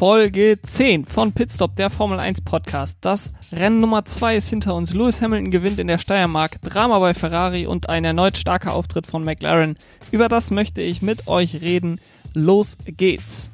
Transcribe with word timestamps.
Folge 0.00 0.58
10 0.62 1.04
von 1.04 1.32
Pitstop, 1.32 1.76
der 1.76 1.90
Formel 1.90 2.18
1 2.18 2.40
Podcast. 2.40 2.96
Das 3.02 3.34
Rennen 3.52 3.80
Nummer 3.80 4.02
2 4.02 4.36
ist 4.36 4.48
hinter 4.48 4.74
uns. 4.74 4.94
Lewis 4.94 5.20
Hamilton 5.20 5.50
gewinnt 5.50 5.78
in 5.78 5.88
der 5.88 5.98
Steiermark, 5.98 6.58
Drama 6.62 6.98
bei 7.00 7.12
Ferrari 7.12 7.66
und 7.66 7.90
ein 7.90 8.06
erneut 8.06 8.38
starker 8.38 8.72
Auftritt 8.72 9.06
von 9.06 9.24
McLaren. 9.24 9.76
Über 10.10 10.30
das 10.30 10.50
möchte 10.52 10.80
ich 10.80 11.02
mit 11.02 11.28
euch 11.28 11.60
reden. 11.60 12.00
Los 12.32 12.78
geht's. 12.86 13.50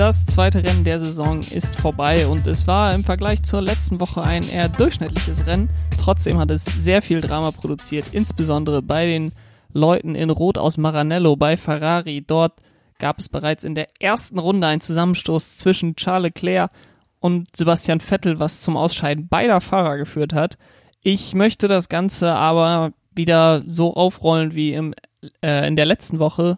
Das 0.00 0.24
zweite 0.24 0.64
Rennen 0.64 0.84
der 0.84 0.98
Saison 0.98 1.40
ist 1.40 1.76
vorbei 1.76 2.26
und 2.26 2.46
es 2.46 2.66
war 2.66 2.94
im 2.94 3.04
Vergleich 3.04 3.42
zur 3.42 3.60
letzten 3.60 4.00
Woche 4.00 4.22
ein 4.22 4.48
eher 4.48 4.70
durchschnittliches 4.70 5.46
Rennen. 5.46 5.68
Trotzdem 6.02 6.38
hat 6.38 6.50
es 6.50 6.64
sehr 6.64 7.02
viel 7.02 7.20
Drama 7.20 7.50
produziert, 7.50 8.06
insbesondere 8.12 8.80
bei 8.80 9.04
den 9.04 9.32
Leuten 9.74 10.14
in 10.14 10.30
Rot 10.30 10.56
aus 10.56 10.78
Maranello 10.78 11.36
bei 11.36 11.58
Ferrari. 11.58 12.24
Dort 12.26 12.54
gab 12.98 13.18
es 13.18 13.28
bereits 13.28 13.62
in 13.62 13.74
der 13.74 13.88
ersten 14.00 14.38
Runde 14.38 14.66
einen 14.66 14.80
Zusammenstoß 14.80 15.58
zwischen 15.58 15.96
Charles 15.96 16.32
Leclerc 16.34 16.70
und 17.18 17.54
Sebastian 17.54 18.00
Vettel, 18.00 18.40
was 18.40 18.62
zum 18.62 18.78
Ausscheiden 18.78 19.28
beider 19.28 19.60
Fahrer 19.60 19.98
geführt 19.98 20.32
hat. 20.32 20.56
Ich 21.02 21.34
möchte 21.34 21.68
das 21.68 21.90
Ganze 21.90 22.32
aber 22.32 22.94
wieder 23.14 23.64
so 23.66 23.92
aufrollen 23.92 24.54
wie 24.54 24.72
im, 24.72 24.94
äh, 25.42 25.68
in 25.68 25.76
der 25.76 25.84
letzten 25.84 26.20
Woche 26.20 26.56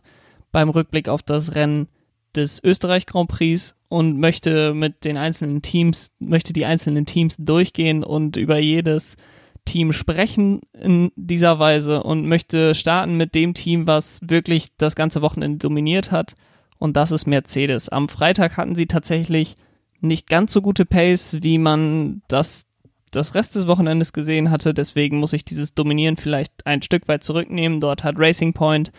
beim 0.52 0.68
Rückblick 0.68 1.08
auf 1.08 1.24
das 1.24 1.56
Rennen 1.56 1.88
des 2.36 2.62
Österreich 2.62 3.06
Grand 3.06 3.28
Prix 3.28 3.74
und 3.88 4.18
möchte 4.18 4.74
mit 4.74 5.04
den 5.04 5.16
einzelnen 5.16 5.62
Teams, 5.62 6.12
möchte 6.18 6.52
die 6.52 6.64
einzelnen 6.64 7.06
Teams 7.06 7.36
durchgehen 7.38 8.04
und 8.04 8.36
über 8.36 8.58
jedes 8.58 9.16
Team 9.64 9.92
sprechen 9.92 10.60
in 10.72 11.12
dieser 11.14 11.58
Weise 11.58 12.02
und 12.02 12.26
möchte 12.26 12.74
starten 12.74 13.16
mit 13.16 13.34
dem 13.34 13.54
Team, 13.54 13.86
was 13.86 14.18
wirklich 14.22 14.68
das 14.76 14.96
ganze 14.96 15.22
Wochenende 15.22 15.58
dominiert 15.58 16.10
hat. 16.10 16.34
Und 16.78 16.96
das 16.96 17.12
ist 17.12 17.26
Mercedes. 17.26 17.88
Am 17.88 18.08
Freitag 18.08 18.56
hatten 18.56 18.74
sie 18.74 18.86
tatsächlich 18.86 19.56
nicht 20.00 20.28
ganz 20.28 20.52
so 20.52 20.62
gute 20.62 20.84
Pace, 20.84 21.38
wie 21.42 21.58
man 21.58 22.22
das 22.28 22.66
das 23.12 23.34
Rest 23.34 23.54
des 23.54 23.66
Wochenendes 23.66 24.12
gesehen 24.12 24.50
hatte. 24.50 24.74
Deswegen 24.74 25.18
muss 25.18 25.34
ich 25.34 25.44
dieses 25.44 25.74
Dominieren 25.74 26.16
vielleicht 26.16 26.66
ein 26.66 26.82
Stück 26.82 27.06
weit 27.08 27.22
zurücknehmen. 27.22 27.78
Dort 27.78 28.04
hat 28.04 28.16
Racing 28.18 28.54
Point 28.54 28.90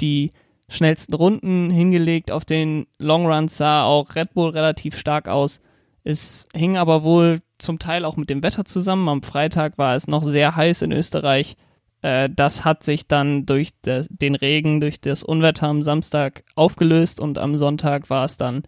die 0.00 0.30
schnellsten 0.68 1.14
Runden 1.14 1.70
hingelegt. 1.70 2.30
Auf 2.30 2.44
den 2.44 2.86
Longruns 2.98 3.56
sah 3.56 3.84
auch 3.84 4.14
Red 4.14 4.34
Bull 4.34 4.50
relativ 4.50 4.98
stark 4.98 5.28
aus. 5.28 5.60
Es 6.04 6.46
hing 6.54 6.76
aber 6.76 7.02
wohl 7.02 7.40
zum 7.58 7.78
Teil 7.78 8.04
auch 8.04 8.16
mit 8.16 8.30
dem 8.30 8.42
Wetter 8.42 8.64
zusammen. 8.64 9.08
Am 9.08 9.22
Freitag 9.22 9.78
war 9.78 9.96
es 9.96 10.06
noch 10.06 10.24
sehr 10.24 10.56
heiß 10.56 10.82
in 10.82 10.92
Österreich. 10.92 11.56
Äh, 12.02 12.28
das 12.34 12.64
hat 12.64 12.82
sich 12.82 13.08
dann 13.08 13.46
durch 13.46 13.70
den 13.82 14.34
Regen, 14.34 14.80
durch 14.80 15.00
das 15.00 15.22
Unwetter 15.22 15.68
am 15.68 15.82
Samstag 15.82 16.44
aufgelöst 16.54 17.20
und 17.20 17.38
am 17.38 17.56
Sonntag 17.56 18.10
war 18.10 18.24
es 18.24 18.36
dann 18.36 18.62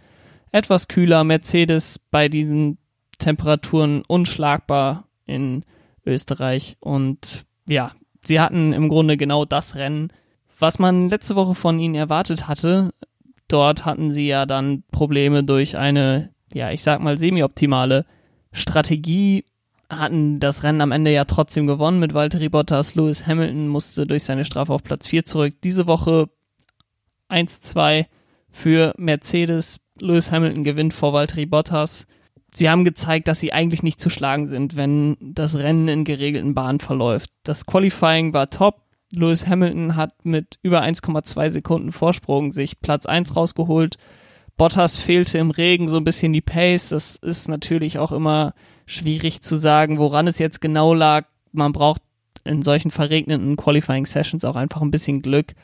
etwas 0.52 0.88
kühler. 0.88 1.24
Mercedes 1.24 2.00
bei 2.10 2.28
diesen 2.28 2.78
Temperaturen 3.18 4.02
unschlagbar 4.06 5.04
in 5.26 5.64
Österreich 6.06 6.76
und 6.80 7.44
ja, 7.66 7.92
sie 8.22 8.40
hatten 8.40 8.72
im 8.72 8.88
Grunde 8.88 9.16
genau 9.16 9.44
das 9.44 9.74
Rennen, 9.74 10.12
was 10.58 10.78
man 10.78 11.08
letzte 11.08 11.36
Woche 11.36 11.54
von 11.54 11.78
ihnen 11.78 11.94
erwartet 11.94 12.48
hatte, 12.48 12.92
dort 13.48 13.84
hatten 13.84 14.12
sie 14.12 14.26
ja 14.26 14.46
dann 14.46 14.84
Probleme 14.90 15.44
durch 15.44 15.76
eine, 15.76 16.30
ja, 16.52 16.70
ich 16.70 16.82
sag 16.82 17.00
mal, 17.00 17.18
semi-optimale 17.18 18.04
Strategie, 18.52 19.44
hatten 19.90 20.38
das 20.38 20.62
Rennen 20.62 20.80
am 20.80 20.92
Ende 20.92 21.12
ja 21.12 21.24
trotzdem 21.24 21.66
gewonnen 21.66 21.98
mit 21.98 22.12
Valtteri 22.12 22.48
Bottas. 22.48 22.94
Lewis 22.94 23.26
Hamilton 23.26 23.68
musste 23.68 24.06
durch 24.06 24.24
seine 24.24 24.44
Strafe 24.44 24.72
auf 24.72 24.82
Platz 24.82 25.06
4 25.06 25.24
zurück. 25.24 25.54
Diese 25.64 25.86
Woche 25.86 26.28
1-2 27.30 28.06
für 28.50 28.92
Mercedes. 28.98 29.80
Lewis 29.98 30.30
Hamilton 30.30 30.64
gewinnt 30.64 30.92
vor 30.92 31.12
Valtteri 31.12 31.46
Bottas. 31.46 32.06
Sie 32.54 32.68
haben 32.68 32.84
gezeigt, 32.84 33.28
dass 33.28 33.40
sie 33.40 33.52
eigentlich 33.52 33.82
nicht 33.82 34.00
zu 34.00 34.10
schlagen 34.10 34.48
sind, 34.48 34.76
wenn 34.76 35.16
das 35.20 35.56
Rennen 35.56 35.88
in 35.88 36.04
geregelten 36.04 36.54
Bahnen 36.54 36.80
verläuft. 36.80 37.30
Das 37.44 37.66
Qualifying 37.66 38.32
war 38.32 38.50
top. 38.50 38.82
Lewis 39.12 39.46
Hamilton 39.46 39.96
hat 39.96 40.24
mit 40.24 40.58
über 40.62 40.82
1,2 40.82 41.50
Sekunden 41.50 41.92
Vorsprung 41.92 42.52
sich 42.52 42.80
Platz 42.80 43.06
1 43.06 43.36
rausgeholt. 43.36 43.96
Bottas 44.56 44.96
fehlte 44.96 45.38
im 45.38 45.50
Regen 45.50 45.88
so 45.88 45.96
ein 45.96 46.04
bisschen 46.04 46.32
die 46.32 46.40
Pace. 46.40 46.90
Das 46.90 47.16
ist 47.16 47.48
natürlich 47.48 47.98
auch 47.98 48.12
immer 48.12 48.54
schwierig 48.86 49.42
zu 49.42 49.56
sagen, 49.56 49.98
woran 49.98 50.26
es 50.26 50.38
jetzt 50.38 50.60
genau 50.60 50.94
lag. 50.94 51.26
Man 51.52 51.72
braucht 51.72 52.02
in 52.44 52.62
solchen 52.62 52.90
verregneten 52.90 53.56
Qualifying 53.56 54.06
Sessions 54.06 54.44
auch 54.44 54.56
einfach 54.56 54.82
ein 54.82 54.90
bisschen 54.90 55.22
Glück, 55.22 55.54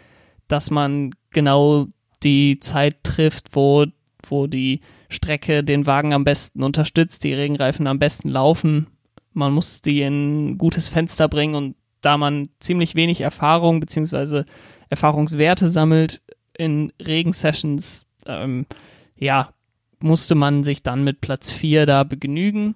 dass 0.49 0.71
man 0.71 1.15
genau 1.31 1.87
die 2.23 2.61
Zeit 2.61 3.03
trifft, 3.03 3.49
wo, 3.53 3.87
wo 4.27 4.47
die 4.47 4.81
Strecke 5.09 5.65
den 5.65 5.87
Wagen 5.87 6.13
am 6.13 6.25
besten 6.25 6.63
unterstützt, 6.63 7.25
die 7.25 7.35
Regenreifen 7.35 7.87
am 7.87 7.99
besten 7.99 8.29
laufen. 8.29 8.87
Man 9.33 9.53
muss 9.53 9.83
die 9.83 10.03
in 10.03 10.53
ein 10.53 10.59
gutes 10.59 10.89
Fenster 10.89 11.29
bringen 11.29 11.55
und 11.55 11.77
da 12.05 12.19
man 12.19 12.49
ziemlich 12.61 12.95
wenig 12.95 13.21
Erfahrung 13.21 13.81
bzw. 13.81 14.43
Erfahrungswerte 14.89 15.69
sammelt 15.69 16.21
in 16.57 16.93
Regensessions, 17.01 18.07
ähm, 18.27 18.67
ja, 19.17 19.51
musste 20.01 20.35
man 20.35 20.65
sich 20.65 20.83
dann 20.83 21.05
mit 21.05 21.21
Platz 21.21 21.51
4 21.51 21.87
da 21.87 22.05
begnügen. 22.05 22.75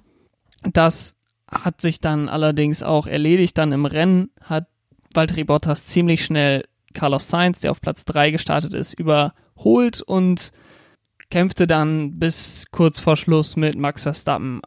Das 0.73 1.17
hat 1.51 1.81
sich 1.81 2.01
dann 2.01 2.29
allerdings 2.29 2.83
auch 2.83 3.07
erledigt. 3.07 3.59
Dann 3.59 3.73
im 3.73 3.85
Rennen 3.85 4.31
hat 4.43 4.67
Valtteri 5.13 5.45
Bottas 5.45 5.85
ziemlich 5.85 6.25
schnell 6.25 6.65
Carlos 6.95 7.29
Sainz, 7.29 7.61
der 7.61 7.71
auf 7.71 7.81
Platz 7.81 8.05
3 8.05 8.31
gestartet 8.31 8.75
ist, 8.75 8.95
überholt 8.95 10.01
und 10.03 10.53
kämpfte 11.31 11.67
dann 11.67 12.19
bis 12.19 12.67
kurz 12.71 13.01
vor 13.01 13.17
Schluss 13.17 13.57
mit 13.57 13.77
Max 13.77 14.03
Verstappen 14.03 14.61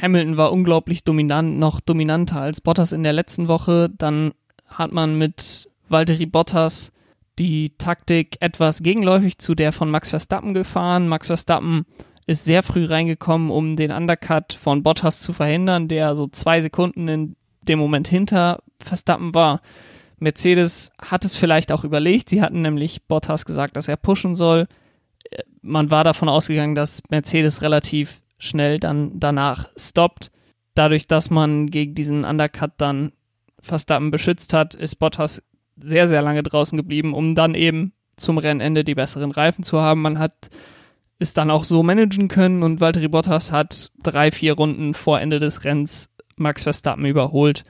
Hamilton 0.00 0.36
war 0.36 0.52
unglaublich 0.52 1.04
dominant, 1.04 1.58
noch 1.58 1.80
dominanter 1.80 2.40
als 2.40 2.60
Bottas 2.60 2.92
in 2.92 3.02
der 3.02 3.12
letzten 3.12 3.48
Woche. 3.48 3.90
Dann 3.96 4.32
hat 4.68 4.92
man 4.92 5.18
mit 5.18 5.68
Valtteri 5.88 6.26
Bottas 6.26 6.92
die 7.38 7.76
Taktik 7.78 8.36
etwas 8.40 8.82
gegenläufig 8.82 9.38
zu 9.38 9.54
der 9.54 9.72
von 9.72 9.90
Max 9.90 10.10
Verstappen 10.10 10.54
gefahren. 10.54 11.08
Max 11.08 11.26
Verstappen 11.26 11.84
ist 12.26 12.44
sehr 12.44 12.62
früh 12.62 12.84
reingekommen, 12.84 13.50
um 13.50 13.76
den 13.76 13.90
Undercut 13.90 14.52
von 14.52 14.82
Bottas 14.82 15.20
zu 15.20 15.32
verhindern, 15.32 15.88
der 15.88 16.14
so 16.16 16.26
zwei 16.28 16.62
Sekunden 16.62 17.08
in 17.08 17.36
dem 17.62 17.78
Moment 17.78 18.08
hinter 18.08 18.62
Verstappen 18.78 19.34
war. 19.34 19.60
Mercedes 20.18 20.92
hat 21.00 21.24
es 21.24 21.36
vielleicht 21.36 21.72
auch 21.72 21.84
überlegt. 21.84 22.30
Sie 22.30 22.40
hatten 22.40 22.62
nämlich 22.62 23.04
Bottas 23.06 23.44
gesagt, 23.44 23.76
dass 23.76 23.88
er 23.88 23.96
pushen 23.96 24.34
soll. 24.34 24.66
Man 25.60 25.90
war 25.90 26.04
davon 26.04 26.28
ausgegangen, 26.28 26.74
dass 26.74 27.02
Mercedes 27.10 27.62
relativ 27.62 28.20
schnell 28.38 28.78
dann 28.78 29.18
danach 29.20 29.68
stoppt. 29.76 30.30
Dadurch, 30.74 31.06
dass 31.06 31.30
man 31.30 31.70
gegen 31.70 31.94
diesen 31.94 32.24
Undercut 32.24 32.72
dann 32.78 33.12
Verstappen 33.60 34.10
beschützt 34.10 34.52
hat, 34.52 34.74
ist 34.74 34.96
Bottas 34.96 35.42
sehr, 35.76 36.08
sehr 36.08 36.22
lange 36.22 36.42
draußen 36.42 36.76
geblieben, 36.76 37.14
um 37.14 37.34
dann 37.34 37.54
eben 37.54 37.92
zum 38.16 38.38
Rennende 38.38 38.84
die 38.84 38.94
besseren 38.94 39.30
Reifen 39.30 39.64
zu 39.64 39.80
haben. 39.80 40.02
Man 40.02 40.18
hat 40.18 40.50
es 41.18 41.32
dann 41.32 41.50
auch 41.50 41.64
so 41.64 41.82
managen 41.82 42.28
können 42.28 42.62
und 42.62 42.80
Valtteri 42.80 43.08
Bottas 43.08 43.52
hat 43.52 43.90
drei, 44.02 44.30
vier 44.30 44.54
Runden 44.54 44.94
vor 44.94 45.20
Ende 45.20 45.38
des 45.38 45.64
Rennens 45.64 46.10
Max 46.36 46.64
Verstappen 46.64 47.06
überholt. 47.06 47.64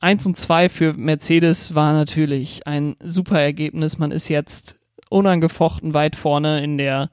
Eins 0.00 0.26
und 0.26 0.36
zwei 0.36 0.68
für 0.68 0.92
Mercedes 0.92 1.74
war 1.74 1.92
natürlich 1.92 2.66
ein 2.66 2.96
super 3.02 3.40
Ergebnis. 3.40 3.98
Man 3.98 4.12
ist 4.12 4.28
jetzt 4.28 4.78
unangefochten 5.08 5.94
weit 5.94 6.14
vorne 6.14 6.62
in 6.62 6.78
der 6.78 7.10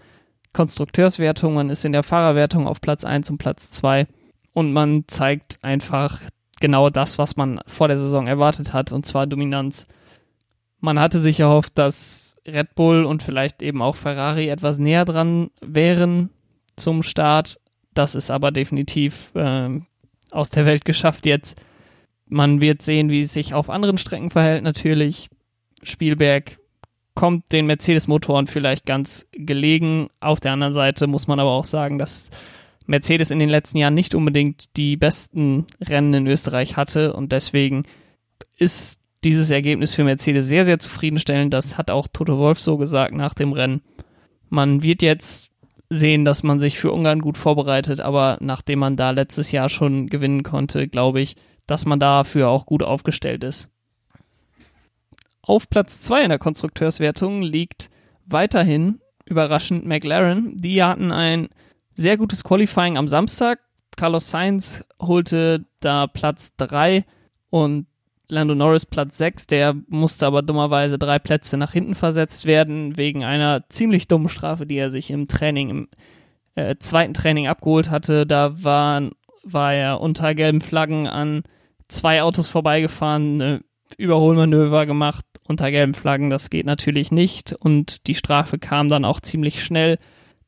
Konstrukteurswertung, 0.56 1.54
man 1.54 1.70
ist 1.70 1.84
in 1.84 1.92
der 1.92 2.04
Fahrerwertung 2.04 2.66
auf 2.66 2.80
Platz 2.80 3.04
1 3.04 3.30
und 3.30 3.38
Platz 3.38 3.72
2 3.72 4.08
und 4.54 4.72
man 4.72 5.04
zeigt 5.08 5.60
einfach 5.62 6.22
genau 6.62 6.90
das, 6.90 7.18
was 7.18 7.36
man 7.36 7.60
vor 7.68 7.90
der 7.90 7.98
Saison 7.98 8.26
erwartet 8.26 8.72
hat, 8.72 8.94
und 8.94 9.06
zwar 9.06 9.28
Dominanz. 9.28 9.86
Man 10.80 10.98
hatte 10.98 11.20
sich 11.20 11.42
erhofft, 11.42 11.78
dass 11.78 12.38
Red 12.48 12.74
Bull 12.74 13.04
und 13.04 13.22
vielleicht 13.22 13.62
eben 13.62 13.82
auch 13.82 13.98
Ferrari 13.98 14.48
etwas 14.48 14.78
näher 14.78 15.04
dran 15.04 15.50
wären 15.60 16.30
zum 16.78 17.04
Start. 17.04 17.60
Das 17.94 18.16
ist 18.16 18.32
aber 18.32 18.52
definitiv 18.52 19.36
äh, 19.36 19.82
aus 20.32 20.52
der 20.52 20.66
Welt 20.66 20.86
geschafft 20.86 21.26
jetzt. 21.26 21.62
Man 22.28 22.62
wird 22.62 22.82
sehen, 22.82 23.10
wie 23.10 23.22
es 23.22 23.34
sich 23.34 23.54
auf 23.54 23.70
anderen 23.70 23.98
Strecken 23.98 24.32
verhält. 24.32 24.64
Natürlich 24.64 25.30
Spielberg 25.84 26.60
kommt 27.16 27.52
den 27.52 27.66
Mercedes-Motoren 27.66 28.48
vielleicht 28.48 28.86
ganz 28.86 29.26
gelegen. 29.32 30.10
Auf 30.20 30.40
der 30.40 30.52
anderen 30.52 30.74
Seite 30.74 31.08
muss 31.08 31.28
man 31.28 31.40
aber 31.40 31.52
auch 31.52 31.66
sagen, 31.66 31.98
dass 31.98 32.30
Mercedes 32.86 33.32
in 33.32 33.40
den 33.40 33.50
letzten 33.50 33.78
Jahren 33.78 33.96
nicht 33.96 34.14
unbedingt 34.14 34.78
die 34.78 34.98
besten 34.98 35.66
Rennen 35.82 36.14
in 36.14 36.28
Österreich 36.28 36.78
hatte 36.78 37.14
und 37.14 37.32
deswegen 37.32 37.84
ist 38.58 39.00
dieses 39.24 39.50
Ergebnis 39.50 39.94
für 39.94 40.04
Mercedes 40.04 40.48
sehr, 40.48 40.66
sehr 40.66 40.80
zufriedenstellend. 40.80 41.54
Das 41.54 41.78
hat 41.78 41.90
auch 41.90 42.08
Toto 42.08 42.38
Wolf 42.38 42.60
so 42.60 42.78
gesagt 42.78 43.14
nach 43.14 43.34
dem 43.34 43.54
Rennen. 43.54 43.82
Man 44.50 44.84
wird 44.84 45.02
jetzt 45.02 45.50
sehen, 45.90 46.26
dass 46.26 46.44
man 46.44 46.60
sich 46.60 46.78
für 46.78 46.92
Ungarn 46.92 47.22
gut 47.22 47.38
vorbereitet, 47.38 48.00
aber 48.00 48.38
nachdem 48.40 48.80
man 48.80 48.98
da 48.98 49.12
letztes 49.12 49.52
Jahr 49.52 49.70
schon 49.70 50.08
gewinnen 50.08 50.44
konnte, 50.44 50.88
glaube 50.88 51.22
ich, 51.22 51.36
dass 51.66 51.86
man 51.86 52.00
dafür 52.00 52.50
auch 52.50 52.66
gut 52.66 52.84
aufgestellt 52.84 53.44
ist. 53.44 53.70
Auf 55.48 55.70
Platz 55.70 56.02
2 56.02 56.24
in 56.24 56.30
der 56.30 56.40
Konstrukteurswertung 56.40 57.44
liegt 57.44 57.92
weiterhin 58.26 59.00
überraschend 59.26 59.86
McLaren. 59.86 60.58
Die 60.58 60.82
hatten 60.82 61.12
ein 61.12 61.50
sehr 61.94 62.18
gutes 62.18 62.44
Qualifying 62.44 62.98
am 62.98 63.08
Samstag. 63.08 63.60
Carlos 63.96 64.32
Sainz 64.32 64.84
holte 65.00 65.66
da 65.82 66.08
Platz 66.08 66.56
3 66.58 67.06
und 67.52 67.86
Lando 68.28 68.56
Norris 68.56 68.88
Platz 68.88 69.20
6. 69.20 69.46
Der 69.46 69.76
musste 69.88 70.26
aber 70.26 70.42
dummerweise 70.42 70.98
drei 70.98 71.20
Plätze 71.20 71.58
nach 71.58 71.74
hinten 71.74 71.94
versetzt 71.94 72.46
werden, 72.46 72.98
wegen 72.98 73.24
einer 73.24 73.70
ziemlich 73.70 74.08
dummen 74.08 74.30
Strafe, 74.30 74.66
die 74.66 74.78
er 74.78 74.90
sich 74.90 75.12
im 75.12 75.28
Training, 75.28 75.70
im 75.70 75.88
äh, 76.56 76.76
zweiten 76.80 77.14
Training 77.14 77.46
abgeholt 77.46 77.92
hatte. 77.92 78.26
Da 78.26 78.64
war, 78.64 79.12
war 79.44 79.76
er 79.76 80.02
unter 80.02 80.34
gelben 80.34 80.62
Flaggen 80.62 81.06
an 81.06 81.44
zwei 81.88 82.24
Autos 82.24 82.48
vorbeigefahren, 82.48 83.40
eine 83.40 83.62
Überholmanöver 83.98 84.88
gemacht 84.88 85.24
unter 85.48 85.72
gelben 85.72 85.94
Flaggen. 85.94 86.30
Das 86.30 86.50
geht 86.50 86.66
natürlich 86.66 87.12
nicht 87.12 87.54
und 87.54 88.08
die 88.08 88.16
Strafe 88.16 88.58
kam 88.58 88.90
dann 88.90 89.06
auch 89.06 89.22
ziemlich 89.22 89.64
schnell. 89.64 89.98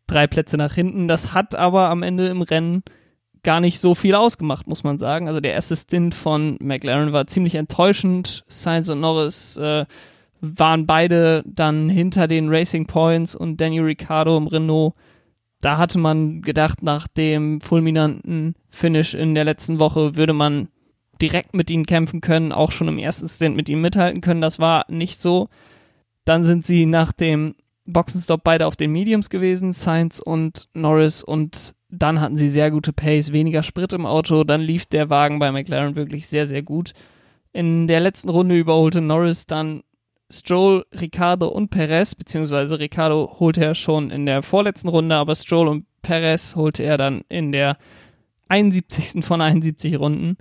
Drei 0.08 0.28
Plätze 0.28 0.58
nach 0.58 0.74
hinten. 0.74 1.08
Das 1.08 1.34
hat 1.34 1.56
aber 1.56 1.90
am 1.90 2.04
Ende 2.04 2.28
im 2.28 2.42
Rennen 2.42 2.84
gar 3.44 3.60
nicht 3.60 3.80
so 3.80 3.96
viel 3.96 4.16
ausgemacht, 4.16 4.68
muss 4.68 4.84
man 4.84 5.00
sagen. 5.00 5.28
Also 5.28 5.40
der 5.40 5.54
erste 5.54 5.76
Stint 5.76 6.16
von 6.16 6.58
McLaren 6.62 7.14
war 7.14 7.28
ziemlich 7.28 7.56
enttäuschend. 7.56 8.44
Sainz 8.48 8.90
und 8.90 9.00
Norris 9.00 9.58
äh, 9.58 9.86
waren 10.42 10.86
beide 10.86 11.44
dann 11.46 11.90
hinter 11.90 12.28
den 12.28 12.50
Racing 12.50 12.88
Points 12.88 13.36
und 13.36 13.60
Daniel 13.60 13.84
Ricciardo 13.84 14.38
im 14.38 14.48
Renault. 14.48 14.94
Da 15.62 15.78
hatte 15.78 15.98
man 15.98 16.42
gedacht, 16.42 16.84
nach 16.84 17.08
dem 17.08 17.62
fulminanten 17.62 18.56
Finish 18.70 19.14
in 19.14 19.34
der 19.34 19.46
letzten 19.46 19.80
Woche 19.80 20.16
würde 20.16 20.34
man 20.34 20.70
direkt 21.18 21.54
mit 21.54 21.70
ihnen 21.70 21.86
kämpfen 21.86 22.22
können, 22.22 22.52
auch 22.52 22.72
schon 22.72 22.88
im 22.88 22.98
ersten 22.98 23.28
Stint 23.28 23.56
mit 23.56 23.70
ihnen 23.70 23.82
mithalten 23.82 24.22
können. 24.22 24.42
Das 24.42 24.60
war 24.60 24.86
nicht 24.90 25.22
so. 25.22 25.50
Dann 26.26 26.44
sind 26.44 26.66
sie 26.66 26.86
nach 26.86 27.12
dem 27.12 27.56
Boxenstopp 27.86 28.44
beide 28.44 28.68
auf 28.68 28.76
den 28.76 28.92
Mediums 28.92 29.30
gewesen, 29.30 29.72
Sainz 29.72 30.20
und 30.20 30.68
Norris, 30.74 31.24
und 31.24 31.74
dann 31.90 32.20
hatten 32.20 32.38
sie 32.38 32.50
sehr 32.50 32.70
gute 32.70 32.92
Pace, 32.92 33.32
weniger 33.32 33.64
Sprit 33.64 33.94
im 33.94 34.06
Auto, 34.06 34.44
dann 34.44 34.62
lief 34.62 34.86
der 34.86 35.10
Wagen 35.10 35.40
bei 35.40 35.52
McLaren 35.52 35.96
wirklich 35.96 36.28
sehr, 36.28 36.46
sehr 36.46 36.64
gut. 36.64 36.94
In 37.54 37.88
der 37.88 38.02
letzten 38.02 38.30
Runde 38.30 38.58
überholte 38.58 39.00
Norris 39.00 39.46
dann 39.46 39.84
Stroll, 40.30 40.86
Ricardo 41.00 41.48
und 41.48 41.70
Perez, 41.70 42.14
beziehungsweise 42.14 42.80
Ricardo 42.80 43.38
holte 43.40 43.64
er 43.64 43.76
schon 43.76 44.12
in 44.12 44.26
der 44.26 44.44
vorletzten 44.44 44.90
Runde, 44.90 45.16
aber 45.16 45.36
Stroll 45.36 45.70
und 45.70 45.86
Perez 46.02 46.58
holte 46.58 46.84
er 46.84 46.98
dann 46.98 47.24
in 47.30 47.54
der 47.54 47.78
71. 48.50 49.24
von 49.24 49.40
71 49.40 49.98
Runden. 49.98 50.38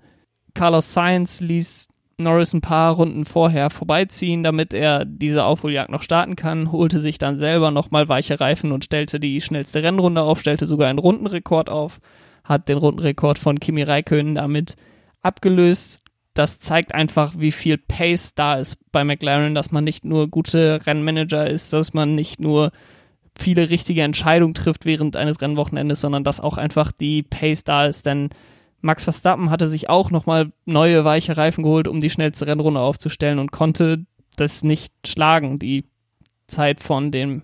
Carlos 0.56 0.94
Sainz 0.94 1.40
ließ 1.40 1.86
Norris 2.18 2.54
ein 2.54 2.62
paar 2.62 2.94
Runden 2.94 3.26
vorher 3.26 3.68
vorbeiziehen, 3.68 4.42
damit 4.42 4.72
er 4.72 5.04
diese 5.04 5.44
Aufholjagd 5.44 5.90
noch 5.90 6.02
starten 6.02 6.34
kann, 6.34 6.72
holte 6.72 6.98
sich 6.98 7.18
dann 7.18 7.36
selber 7.36 7.70
nochmal 7.70 8.08
weiche 8.08 8.40
Reifen 8.40 8.72
und 8.72 8.84
stellte 8.84 9.20
die 9.20 9.42
schnellste 9.42 9.82
Rennrunde 9.82 10.22
auf, 10.22 10.40
stellte 10.40 10.66
sogar 10.66 10.88
einen 10.88 10.98
Rundenrekord 10.98 11.68
auf, 11.68 12.00
hat 12.42 12.70
den 12.70 12.78
Rundenrekord 12.78 13.38
von 13.38 13.60
Kimi 13.60 13.82
Räikkönen 13.82 14.34
damit 14.34 14.76
abgelöst. 15.20 16.02
Das 16.32 16.58
zeigt 16.58 16.94
einfach, 16.94 17.34
wie 17.36 17.52
viel 17.52 17.76
Pace 17.76 18.34
da 18.34 18.54
ist 18.54 18.78
bei 18.92 19.04
McLaren, 19.04 19.54
dass 19.54 19.72
man 19.72 19.84
nicht 19.84 20.06
nur 20.06 20.28
gute 20.28 20.80
Rennmanager 20.86 21.46
ist, 21.46 21.74
dass 21.74 21.92
man 21.92 22.14
nicht 22.14 22.40
nur 22.40 22.72
viele 23.38 23.68
richtige 23.68 24.02
Entscheidungen 24.02 24.54
trifft 24.54 24.86
während 24.86 25.16
eines 25.16 25.42
Rennwochenendes, 25.42 26.00
sondern 26.00 26.24
dass 26.24 26.40
auch 26.40 26.56
einfach 26.56 26.92
die 26.92 27.22
Pace 27.22 27.64
da 27.64 27.84
ist, 27.84 28.06
denn 28.06 28.30
Max 28.80 29.04
Verstappen 29.04 29.50
hatte 29.50 29.68
sich 29.68 29.88
auch 29.88 30.10
nochmal 30.10 30.52
neue 30.64 31.04
weiche 31.04 31.36
Reifen 31.36 31.64
geholt, 31.64 31.88
um 31.88 32.00
die 32.00 32.10
schnellste 32.10 32.46
Rennrunde 32.46 32.80
aufzustellen 32.80 33.38
und 33.38 33.52
konnte 33.52 34.04
das 34.36 34.62
nicht 34.62 34.92
schlagen, 35.06 35.58
die 35.58 35.86
Zeit 36.46 36.80
von 36.80 37.10
dem 37.10 37.42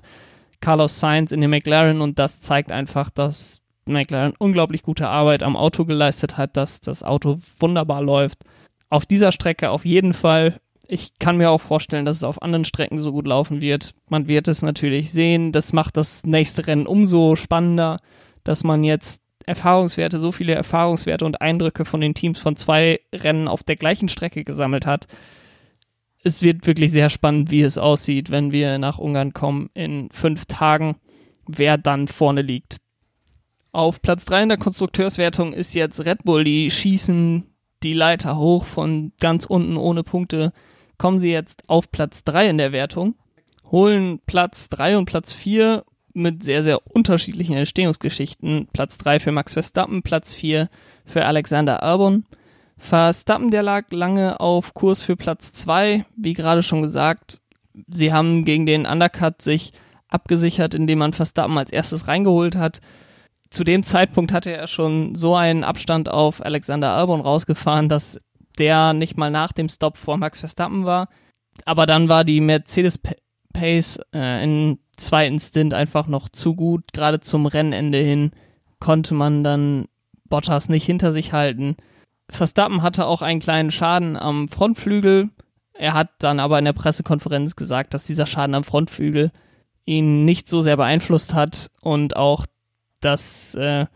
Carlos 0.60 1.00
Sainz 1.00 1.32
in 1.32 1.40
dem 1.40 1.50
McLaren 1.50 2.00
und 2.00 2.18
das 2.18 2.40
zeigt 2.40 2.70
einfach, 2.70 3.10
dass 3.10 3.60
McLaren 3.84 4.34
unglaublich 4.38 4.82
gute 4.82 5.08
Arbeit 5.08 5.42
am 5.42 5.56
Auto 5.56 5.84
geleistet 5.84 6.36
hat, 6.36 6.56
dass 6.56 6.80
das 6.80 7.02
Auto 7.02 7.38
wunderbar 7.58 8.02
läuft. 8.02 8.44
Auf 8.88 9.06
dieser 9.06 9.32
Strecke 9.32 9.70
auf 9.70 9.84
jeden 9.84 10.14
Fall. 10.14 10.60
Ich 10.86 11.18
kann 11.18 11.36
mir 11.36 11.50
auch 11.50 11.60
vorstellen, 11.60 12.04
dass 12.04 12.18
es 12.18 12.24
auf 12.24 12.42
anderen 12.42 12.64
Strecken 12.64 12.98
so 12.98 13.12
gut 13.12 13.26
laufen 13.26 13.60
wird. 13.60 13.94
Man 14.08 14.28
wird 14.28 14.46
es 14.46 14.62
natürlich 14.62 15.10
sehen. 15.10 15.50
Das 15.50 15.72
macht 15.72 15.96
das 15.96 16.24
nächste 16.24 16.66
Rennen 16.66 16.86
umso 16.86 17.34
spannender, 17.34 17.98
dass 18.44 18.62
man 18.62 18.84
jetzt 18.84 19.21
Erfahrungswerte, 19.46 20.18
so 20.18 20.32
viele 20.32 20.54
Erfahrungswerte 20.54 21.24
und 21.24 21.40
Eindrücke 21.40 21.84
von 21.84 22.00
den 22.00 22.14
Teams 22.14 22.38
von 22.38 22.56
zwei 22.56 23.00
Rennen 23.14 23.48
auf 23.48 23.62
der 23.62 23.76
gleichen 23.76 24.08
Strecke 24.08 24.44
gesammelt 24.44 24.86
hat. 24.86 25.06
Es 26.24 26.42
wird 26.42 26.66
wirklich 26.66 26.92
sehr 26.92 27.10
spannend, 27.10 27.50
wie 27.50 27.62
es 27.62 27.78
aussieht, 27.78 28.30
wenn 28.30 28.52
wir 28.52 28.78
nach 28.78 28.98
Ungarn 28.98 29.32
kommen 29.32 29.70
in 29.74 30.08
fünf 30.12 30.46
Tagen, 30.46 30.96
wer 31.46 31.78
dann 31.78 32.06
vorne 32.06 32.42
liegt. 32.42 32.78
Auf 33.72 34.02
Platz 34.02 34.24
3 34.26 34.44
in 34.44 34.48
der 34.50 34.58
Konstrukteurswertung 34.58 35.52
ist 35.52 35.74
jetzt 35.74 36.04
Red 36.04 36.24
Bull. 36.24 36.44
Die 36.44 36.70
schießen 36.70 37.46
die 37.82 37.94
Leiter 37.94 38.36
hoch 38.36 38.64
von 38.64 39.12
ganz 39.18 39.46
unten 39.46 39.76
ohne 39.76 40.04
Punkte. 40.04 40.52
Kommen 40.98 41.18
sie 41.18 41.32
jetzt 41.32 41.68
auf 41.68 41.90
Platz 41.90 42.22
3 42.24 42.50
in 42.50 42.58
der 42.58 42.72
Wertung, 42.72 43.16
holen 43.70 44.20
Platz 44.26 44.68
3 44.68 44.98
und 44.98 45.06
Platz 45.06 45.32
4 45.32 45.84
mit 46.14 46.42
sehr, 46.42 46.62
sehr 46.62 46.86
unterschiedlichen 46.86 47.56
Entstehungsgeschichten. 47.56 48.68
Platz 48.72 48.98
3 48.98 49.20
für 49.20 49.32
Max 49.32 49.52
Verstappen, 49.52 50.02
Platz 50.02 50.34
4 50.34 50.68
für 51.04 51.24
Alexander 51.24 51.82
Albon. 51.82 52.24
Verstappen, 52.78 53.50
der 53.50 53.62
lag 53.62 53.84
lange 53.90 54.40
auf 54.40 54.74
Kurs 54.74 55.02
für 55.02 55.16
Platz 55.16 55.52
2, 55.52 56.04
wie 56.16 56.32
gerade 56.32 56.62
schon 56.62 56.82
gesagt. 56.82 57.40
Sie 57.88 58.12
haben 58.12 58.44
gegen 58.44 58.66
den 58.66 58.86
Undercut 58.86 59.40
sich 59.40 59.72
abgesichert, 60.08 60.74
indem 60.74 60.98
man 60.98 61.12
Verstappen 61.12 61.56
als 61.56 61.72
erstes 61.72 62.08
reingeholt 62.08 62.56
hat. 62.56 62.80
Zu 63.50 63.64
dem 63.64 63.84
Zeitpunkt 63.84 64.32
hatte 64.32 64.52
er 64.52 64.66
schon 64.66 65.14
so 65.14 65.34
einen 65.34 65.64
Abstand 65.64 66.08
auf 66.08 66.44
Alexander 66.44 66.92
Albon 66.92 67.20
rausgefahren, 67.20 67.88
dass 67.88 68.20
der 68.58 68.92
nicht 68.92 69.16
mal 69.16 69.30
nach 69.30 69.52
dem 69.52 69.68
Stop 69.68 69.96
vor 69.96 70.16
Max 70.16 70.40
Verstappen 70.40 70.84
war. 70.84 71.08
Aber 71.64 71.86
dann 71.86 72.08
war 72.08 72.24
die 72.24 72.40
Mercedes 72.40 72.98
Pace 73.52 74.00
äh, 74.14 74.42
in 74.42 74.78
zweiten 74.96 75.40
Stint 75.40 75.74
einfach 75.74 76.06
noch 76.06 76.28
zu 76.28 76.54
gut. 76.54 76.92
Gerade 76.92 77.20
zum 77.20 77.46
Rennende 77.46 77.98
hin 77.98 78.32
konnte 78.80 79.14
man 79.14 79.44
dann 79.44 79.86
Bottas 80.28 80.68
nicht 80.68 80.84
hinter 80.84 81.12
sich 81.12 81.32
halten. 81.32 81.76
Verstappen 82.28 82.82
hatte 82.82 83.06
auch 83.06 83.22
einen 83.22 83.40
kleinen 83.40 83.70
Schaden 83.70 84.16
am 84.16 84.48
Frontflügel. 84.48 85.30
Er 85.74 85.94
hat 85.94 86.10
dann 86.18 86.40
aber 86.40 86.58
in 86.58 86.64
der 86.64 86.72
Pressekonferenz 86.72 87.56
gesagt, 87.56 87.94
dass 87.94 88.04
dieser 88.04 88.26
Schaden 88.26 88.54
am 88.54 88.64
Frontflügel 88.64 89.30
ihn 89.84 90.24
nicht 90.24 90.48
so 90.48 90.60
sehr 90.60 90.76
beeinflusst 90.76 91.34
hat 91.34 91.70
und 91.80 92.16
auch, 92.16 92.46
dass 93.00 93.54
äh, 93.56 93.86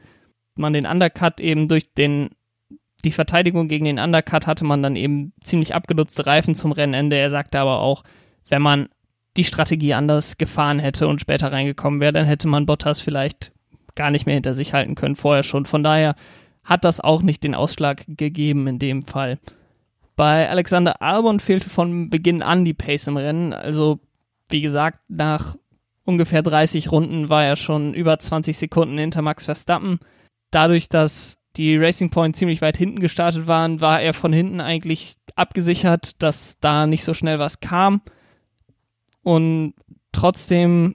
man 0.57 0.73
den 0.73 0.87
Undercut 0.87 1.41
eben 1.41 1.69
durch 1.69 1.93
den 1.95 2.31
die 3.05 3.13
Verteidigung 3.13 3.69
gegen 3.69 3.85
den 3.85 4.01
Undercut 4.01 4.49
hatte 4.49 4.65
man 4.65 4.83
dann 4.83 4.97
eben 4.97 5.33
ziemlich 5.41 5.75
abgenutzte 5.75 6.27
Reifen 6.27 6.55
zum 6.57 6.73
Rennende. 6.73 7.17
Er 7.17 7.31
sagte 7.31 7.61
aber 7.61 7.81
auch, 7.81 8.03
wenn 8.49 8.63
man 8.63 8.89
die 9.37 9.45
Strategie 9.45 9.95
anders 9.95 10.39
gefahren 10.39 10.79
hätte 10.79 11.09
und 11.09 11.21
später 11.21 11.53
reingekommen 11.53 12.01
wäre, 12.01 12.13
dann 12.13 12.27
hätte 12.27 12.49
man 12.49 12.67
Bottas 12.67 13.01
vielleicht 13.01 13.53
gar 13.95 14.11
nicht 14.11 14.27
mehr 14.27 14.35
hinter 14.35 14.55
sich 14.55 14.73
halten 14.73 14.95
können, 14.95 15.17
vorher 15.17 15.43
schon. 15.43 15.65
Von 15.65 15.83
daher 15.83 16.15
hat 16.65 16.85
das 16.85 17.01
auch 17.01 17.23
nicht 17.23 17.45
den 17.45 17.55
Ausschlag 17.55 18.05
gegeben 18.07 18.67
in 18.67 18.79
dem 18.79 19.03
Fall. 19.03 19.39
Bei 20.17 20.49
Alexander 20.49 21.03
Albon 21.03 21.41
fehlte 21.41 21.69
von 21.69 22.11
Beginn 22.11 22.43
an 22.43 22.65
die 22.65 22.75
Pace 22.75 23.07
im 23.09 23.17
Rennen. 23.17 23.53
Also, 23.53 24.01
wie 24.49 24.61
gesagt, 24.61 25.01
nach 25.09 25.57
ungefähr 26.05 26.43
30 26.43 26.91
Runden 26.91 27.29
war 27.29 27.45
er 27.45 27.57
schon 27.57 27.95
über 27.95 28.19
20 28.19 28.57
Sekunden 28.57 28.97
hinter 28.99 29.23
Max 29.23 29.45
Verstappen. 29.45 29.99
Dadurch, 30.51 30.89
dass 30.89 31.39
die 31.57 31.77
Racing 31.77 32.11
Point 32.11 32.37
ziemlich 32.37 32.63
weit 32.63 32.77
hinten 32.77 33.01
gestartet 33.01 33.47
waren, 33.47 33.81
war 33.81 34.01
er 34.01 34.15
von 34.15 34.33
hinten 34.33 34.61
eigentlich 34.61 35.17
abgesichert, 35.35 36.23
dass 36.23 36.59
da 36.61 36.87
nicht 36.87 37.05
so 37.05 37.15
schnell 37.15 37.39
was 37.39 37.61
kam. 37.61 38.01
Und 39.27 39.75
trotzdem 40.13 40.95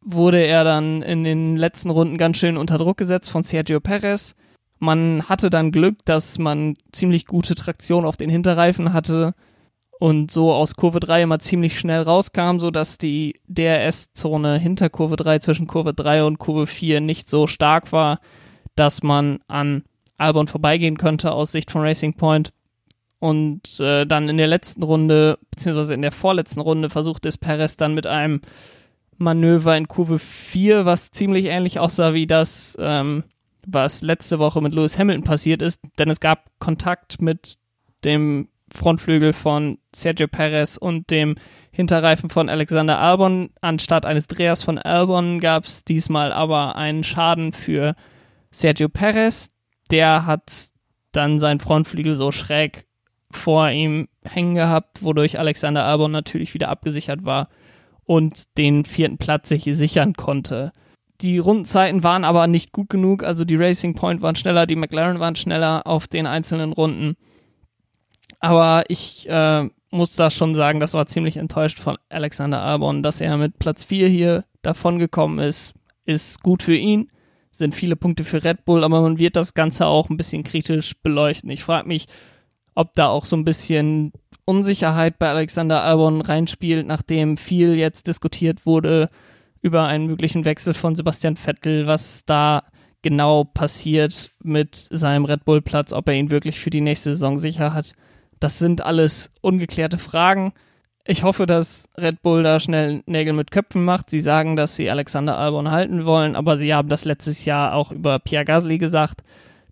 wurde 0.00 0.38
er 0.38 0.62
dann 0.62 1.02
in 1.02 1.24
den 1.24 1.56
letzten 1.56 1.90
Runden 1.90 2.16
ganz 2.16 2.36
schön 2.36 2.56
unter 2.56 2.78
Druck 2.78 2.96
gesetzt 2.96 3.28
von 3.28 3.42
Sergio 3.42 3.80
Perez. 3.80 4.36
Man 4.78 5.28
hatte 5.28 5.50
dann 5.50 5.72
Glück, 5.72 5.96
dass 6.04 6.38
man 6.38 6.76
ziemlich 6.92 7.26
gute 7.26 7.56
Traktion 7.56 8.04
auf 8.04 8.16
den 8.16 8.30
Hinterreifen 8.30 8.92
hatte 8.92 9.34
und 9.98 10.30
so 10.30 10.52
aus 10.52 10.76
Kurve 10.76 11.00
3 11.00 11.22
immer 11.22 11.40
ziemlich 11.40 11.76
schnell 11.76 12.02
rauskam, 12.02 12.60
sodass 12.60 12.98
die 12.98 13.40
DRS-Zone 13.48 14.60
hinter 14.60 14.88
Kurve 14.88 15.16
3 15.16 15.40
zwischen 15.40 15.66
Kurve 15.66 15.92
3 15.92 16.22
und 16.22 16.38
Kurve 16.38 16.68
4 16.68 17.00
nicht 17.00 17.28
so 17.28 17.48
stark 17.48 17.90
war, 17.90 18.20
dass 18.76 19.02
man 19.02 19.40
an 19.48 19.82
Albon 20.18 20.46
vorbeigehen 20.46 20.98
könnte 20.98 21.32
aus 21.32 21.50
Sicht 21.50 21.72
von 21.72 21.82
Racing 21.82 22.14
Point. 22.14 22.52
Und 23.22 23.78
äh, 23.78 24.04
dann 24.04 24.28
in 24.28 24.36
der 24.36 24.48
letzten 24.48 24.82
Runde, 24.82 25.38
beziehungsweise 25.52 25.94
in 25.94 26.02
der 26.02 26.10
vorletzten 26.10 26.58
Runde, 26.60 26.90
versucht 26.90 27.24
es 27.24 27.38
Perez 27.38 27.76
dann 27.76 27.94
mit 27.94 28.04
einem 28.04 28.40
Manöver 29.16 29.76
in 29.76 29.86
Kurve 29.86 30.18
4, 30.18 30.86
was 30.86 31.12
ziemlich 31.12 31.44
ähnlich 31.44 31.78
aussah 31.78 32.14
wie 32.14 32.26
das, 32.26 32.76
ähm, 32.80 33.22
was 33.64 34.02
letzte 34.02 34.40
Woche 34.40 34.60
mit 34.60 34.74
Lewis 34.74 34.98
Hamilton 34.98 35.22
passiert 35.22 35.62
ist, 35.62 35.82
denn 36.00 36.10
es 36.10 36.18
gab 36.18 36.50
Kontakt 36.58 37.22
mit 37.22 37.58
dem 38.02 38.48
Frontflügel 38.72 39.34
von 39.34 39.78
Sergio 39.94 40.26
Perez 40.26 40.76
und 40.76 41.12
dem 41.12 41.36
Hinterreifen 41.70 42.28
von 42.28 42.48
Alexander 42.48 42.98
Albon. 42.98 43.50
Anstatt 43.60 44.04
eines 44.04 44.26
Drehers 44.26 44.64
von 44.64 44.78
Albon 44.78 45.38
gab 45.38 45.66
es 45.66 45.84
diesmal 45.84 46.32
aber 46.32 46.74
einen 46.74 47.04
Schaden 47.04 47.52
für 47.52 47.94
Sergio 48.50 48.88
Perez. 48.88 49.52
Der 49.92 50.26
hat 50.26 50.70
dann 51.12 51.38
seinen 51.38 51.60
Frontflügel 51.60 52.16
so 52.16 52.32
schräg 52.32 52.88
vor 53.32 53.70
ihm 53.70 54.08
hängen 54.24 54.54
gehabt, 54.54 55.02
wodurch 55.02 55.38
Alexander 55.38 55.84
Albon 55.84 56.12
natürlich 56.12 56.54
wieder 56.54 56.68
abgesichert 56.68 57.24
war 57.24 57.48
und 58.04 58.56
den 58.58 58.84
vierten 58.84 59.18
Platz 59.18 59.48
sich 59.48 59.64
sichern 59.64 60.14
konnte. 60.14 60.72
Die 61.20 61.38
Rundenzeiten 61.38 62.02
waren 62.02 62.24
aber 62.24 62.46
nicht 62.46 62.72
gut 62.72 62.88
genug, 62.88 63.22
also 63.22 63.44
die 63.44 63.56
Racing 63.56 63.94
Point 63.94 64.22
waren 64.22 64.34
schneller, 64.34 64.66
die 64.66 64.76
McLaren 64.76 65.20
waren 65.20 65.36
schneller 65.36 65.86
auf 65.86 66.08
den 66.08 66.26
einzelnen 66.26 66.72
Runden. 66.72 67.16
Aber 68.40 68.84
ich 68.88 69.28
äh, 69.28 69.68
muss 69.90 70.16
da 70.16 70.30
schon 70.30 70.54
sagen, 70.54 70.80
das 70.80 70.94
war 70.94 71.06
ziemlich 71.06 71.36
enttäuscht 71.36 71.78
von 71.78 71.96
Alexander 72.08 72.62
Albon, 72.62 73.02
dass 73.02 73.20
er 73.20 73.36
mit 73.36 73.58
Platz 73.58 73.84
4 73.84 74.08
hier 74.08 74.44
davon 74.62 74.98
gekommen 74.98 75.38
ist, 75.38 75.74
ist 76.04 76.42
gut 76.42 76.62
für 76.64 76.74
ihn, 76.74 77.08
sind 77.52 77.74
viele 77.74 77.94
Punkte 77.94 78.24
für 78.24 78.42
Red 78.42 78.64
Bull, 78.64 78.82
aber 78.82 79.00
man 79.02 79.18
wird 79.18 79.36
das 79.36 79.54
Ganze 79.54 79.86
auch 79.86 80.10
ein 80.10 80.16
bisschen 80.16 80.42
kritisch 80.42 80.96
beleuchten. 81.02 81.50
Ich 81.50 81.62
frage 81.62 81.86
mich, 81.86 82.06
ob 82.74 82.94
da 82.94 83.08
auch 83.08 83.24
so 83.24 83.36
ein 83.36 83.44
bisschen 83.44 84.12
Unsicherheit 84.44 85.18
bei 85.18 85.28
Alexander 85.28 85.82
Albon 85.82 86.20
reinspielt, 86.20 86.86
nachdem 86.86 87.36
viel 87.36 87.76
jetzt 87.76 88.06
diskutiert 88.06 88.66
wurde 88.66 89.08
über 89.60 89.86
einen 89.86 90.06
möglichen 90.06 90.44
Wechsel 90.44 90.74
von 90.74 90.96
Sebastian 90.96 91.36
Vettel, 91.36 91.86
was 91.86 92.24
da 92.26 92.64
genau 93.02 93.44
passiert 93.44 94.32
mit 94.42 94.74
seinem 94.74 95.24
Red 95.24 95.44
Bull 95.44 95.62
Platz, 95.62 95.92
ob 95.92 96.08
er 96.08 96.14
ihn 96.14 96.30
wirklich 96.30 96.58
für 96.58 96.70
die 96.70 96.80
nächste 96.80 97.10
Saison 97.10 97.38
sicher 97.38 97.72
hat. 97.72 97.92
Das 98.40 98.58
sind 98.58 98.80
alles 98.80 99.30
ungeklärte 99.40 99.98
Fragen. 99.98 100.52
Ich 101.04 101.24
hoffe, 101.24 101.46
dass 101.46 101.88
Red 101.96 102.22
Bull 102.22 102.42
da 102.42 102.60
schnell 102.60 103.02
Nägel 103.06 103.32
mit 103.32 103.50
Köpfen 103.50 103.84
macht. 103.84 104.10
Sie 104.10 104.20
sagen, 104.20 104.54
dass 104.54 104.76
sie 104.76 104.90
Alexander 104.90 105.36
Albon 105.36 105.70
halten 105.70 106.04
wollen, 106.04 106.36
aber 106.36 106.56
sie 106.56 106.72
haben 106.74 106.88
das 106.88 107.04
letztes 107.04 107.44
Jahr 107.44 107.74
auch 107.74 107.90
über 107.90 108.18
Pierre 108.20 108.44
Gasly 108.44 108.78
gesagt. 108.78 109.22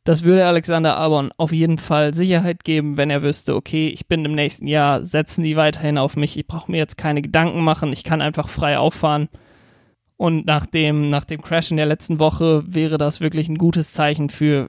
Das 0.04 0.24
würde 0.24 0.46
Alexander 0.46 0.96
Albon 0.96 1.30
auf 1.36 1.52
jeden 1.52 1.78
Fall 1.78 2.14
Sicherheit 2.14 2.64
geben, 2.64 2.96
wenn 2.96 3.10
er 3.10 3.22
wüsste, 3.22 3.54
okay, 3.54 3.88
ich 3.88 4.08
bin 4.08 4.24
im 4.24 4.32
nächsten 4.32 4.66
Jahr, 4.66 5.04
setzen 5.04 5.44
die 5.44 5.56
weiterhin 5.56 5.98
auf 5.98 6.16
mich, 6.16 6.38
ich 6.38 6.46
brauche 6.46 6.70
mir 6.70 6.78
jetzt 6.78 6.96
keine 6.96 7.20
Gedanken 7.20 7.62
machen, 7.62 7.92
ich 7.92 8.02
kann 8.02 8.22
einfach 8.22 8.48
frei 8.48 8.78
auffahren. 8.78 9.28
Und 10.16 10.46
nach 10.46 10.66
dem, 10.66 11.10
nach 11.10 11.24
dem 11.24 11.42
Crash 11.42 11.70
in 11.70 11.76
der 11.76 11.86
letzten 11.86 12.18
Woche 12.18 12.62
wäre 12.66 12.98
das 12.98 13.20
wirklich 13.20 13.48
ein 13.48 13.58
gutes 13.58 13.92
Zeichen 13.92 14.30
für 14.30 14.68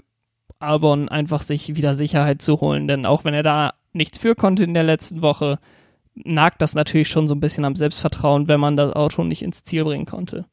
Albon, 0.60 1.10
einfach 1.10 1.42
sich 1.42 1.76
wieder 1.76 1.96
Sicherheit 1.96 2.42
zu 2.42 2.62
holen. 2.62 2.88
Denn 2.88 3.06
auch 3.06 3.26
wenn 3.26 3.34
er 3.34 3.44
da 3.44 3.74
nichts 3.94 4.18
für 4.18 4.36
konnte 4.36 4.64
in 4.64 4.74
der 4.74 4.84
letzten 4.84 5.22
Woche, 5.22 5.60
nagt 6.14 6.62
das 6.62 6.74
natürlich 6.74 7.10
schon 7.10 7.28
so 7.28 7.36
ein 7.36 7.40
bisschen 7.40 7.66
am 7.66 7.76
Selbstvertrauen, 7.76 8.48
wenn 8.48 8.60
man 8.60 8.78
das 8.78 8.94
Auto 8.94 9.24
nicht 9.24 9.42
ins 9.42 9.64
Ziel 9.64 9.84
bringen 9.84 10.06
konnte. 10.06 10.46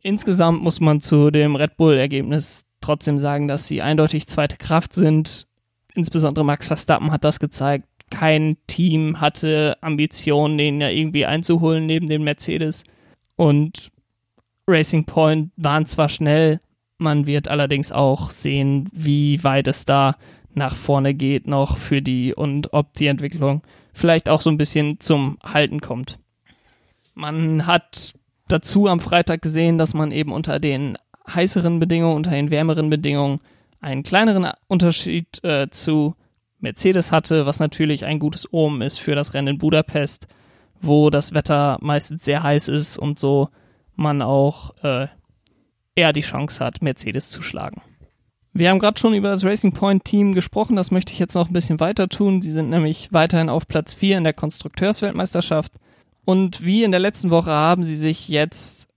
Insgesamt 0.00 0.62
muss 0.62 0.80
man 0.80 1.00
zu 1.00 1.30
dem 1.30 1.56
Red 1.56 1.76
Bull-Ergebnis 1.76 2.66
trotzdem 2.84 3.18
sagen, 3.18 3.48
dass 3.48 3.68
sie 3.68 3.82
eindeutig 3.82 4.26
zweite 4.26 4.56
Kraft 4.56 4.92
sind. 4.92 5.46
Insbesondere 5.94 6.44
Max 6.44 6.68
Verstappen 6.68 7.10
hat 7.10 7.24
das 7.24 7.40
gezeigt. 7.40 7.86
Kein 8.10 8.56
Team 8.66 9.20
hatte 9.20 9.76
Ambitionen, 9.80 10.58
den 10.58 10.80
ja 10.80 10.88
irgendwie 10.88 11.26
einzuholen 11.26 11.86
neben 11.86 12.06
dem 12.06 12.24
Mercedes. 12.24 12.84
Und 13.36 13.90
Racing 14.66 15.04
Point 15.04 15.52
waren 15.56 15.86
zwar 15.86 16.08
schnell, 16.08 16.60
man 16.98 17.26
wird 17.26 17.48
allerdings 17.48 17.92
auch 17.92 18.30
sehen, 18.30 18.88
wie 18.92 19.42
weit 19.42 19.68
es 19.68 19.84
da 19.84 20.16
nach 20.54 20.74
vorne 20.74 21.14
geht 21.14 21.46
noch 21.48 21.76
für 21.76 22.00
die 22.00 22.32
und 22.34 22.72
ob 22.72 22.92
die 22.94 23.08
Entwicklung 23.08 23.62
vielleicht 23.92 24.28
auch 24.28 24.40
so 24.40 24.50
ein 24.50 24.56
bisschen 24.56 25.00
zum 25.00 25.38
Halten 25.42 25.80
kommt. 25.80 26.18
Man 27.14 27.66
hat 27.66 28.14
dazu 28.48 28.88
am 28.88 29.00
Freitag 29.00 29.42
gesehen, 29.42 29.78
dass 29.78 29.94
man 29.94 30.12
eben 30.12 30.32
unter 30.32 30.60
den 30.60 30.96
heißeren 31.28 31.80
Bedingungen, 31.80 32.16
unter 32.16 32.30
den 32.30 32.50
wärmeren 32.50 32.90
Bedingungen 32.90 33.40
einen 33.80 34.02
kleineren 34.02 34.48
Unterschied 34.66 35.42
äh, 35.44 35.68
zu 35.70 36.14
Mercedes 36.58 37.12
hatte, 37.12 37.46
was 37.46 37.60
natürlich 37.60 38.04
ein 38.04 38.18
gutes 38.18 38.52
Omen 38.52 38.82
ist 38.82 38.98
für 38.98 39.14
das 39.14 39.34
Rennen 39.34 39.48
in 39.48 39.58
Budapest, 39.58 40.26
wo 40.80 41.10
das 41.10 41.34
Wetter 41.34 41.78
meistens 41.80 42.24
sehr 42.24 42.42
heiß 42.42 42.68
ist 42.68 42.98
und 42.98 43.18
so 43.18 43.48
man 43.96 44.22
auch 44.22 44.74
äh, 44.82 45.08
eher 45.94 46.12
die 46.12 46.22
Chance 46.22 46.64
hat, 46.64 46.82
Mercedes 46.82 47.30
zu 47.30 47.42
schlagen. 47.42 47.82
Wir 48.52 48.70
haben 48.70 48.78
gerade 48.78 48.98
schon 48.98 49.14
über 49.14 49.30
das 49.30 49.44
Racing 49.44 49.72
Point 49.72 50.04
Team 50.04 50.32
gesprochen, 50.32 50.76
das 50.76 50.90
möchte 50.90 51.12
ich 51.12 51.18
jetzt 51.18 51.34
noch 51.34 51.48
ein 51.48 51.52
bisschen 51.52 51.80
weiter 51.80 52.08
tun. 52.08 52.40
Sie 52.40 52.52
sind 52.52 52.70
nämlich 52.70 53.12
weiterhin 53.12 53.48
auf 53.48 53.66
Platz 53.66 53.94
4 53.94 54.18
in 54.18 54.24
der 54.24 54.32
Konstrukteursweltmeisterschaft. 54.32 55.72
Und 56.24 56.64
wie 56.64 56.84
in 56.84 56.92
der 56.92 57.00
letzten 57.00 57.30
Woche 57.30 57.50
haben 57.50 57.84
sie 57.84 57.96
sich 57.96 58.28
jetzt 58.28 58.93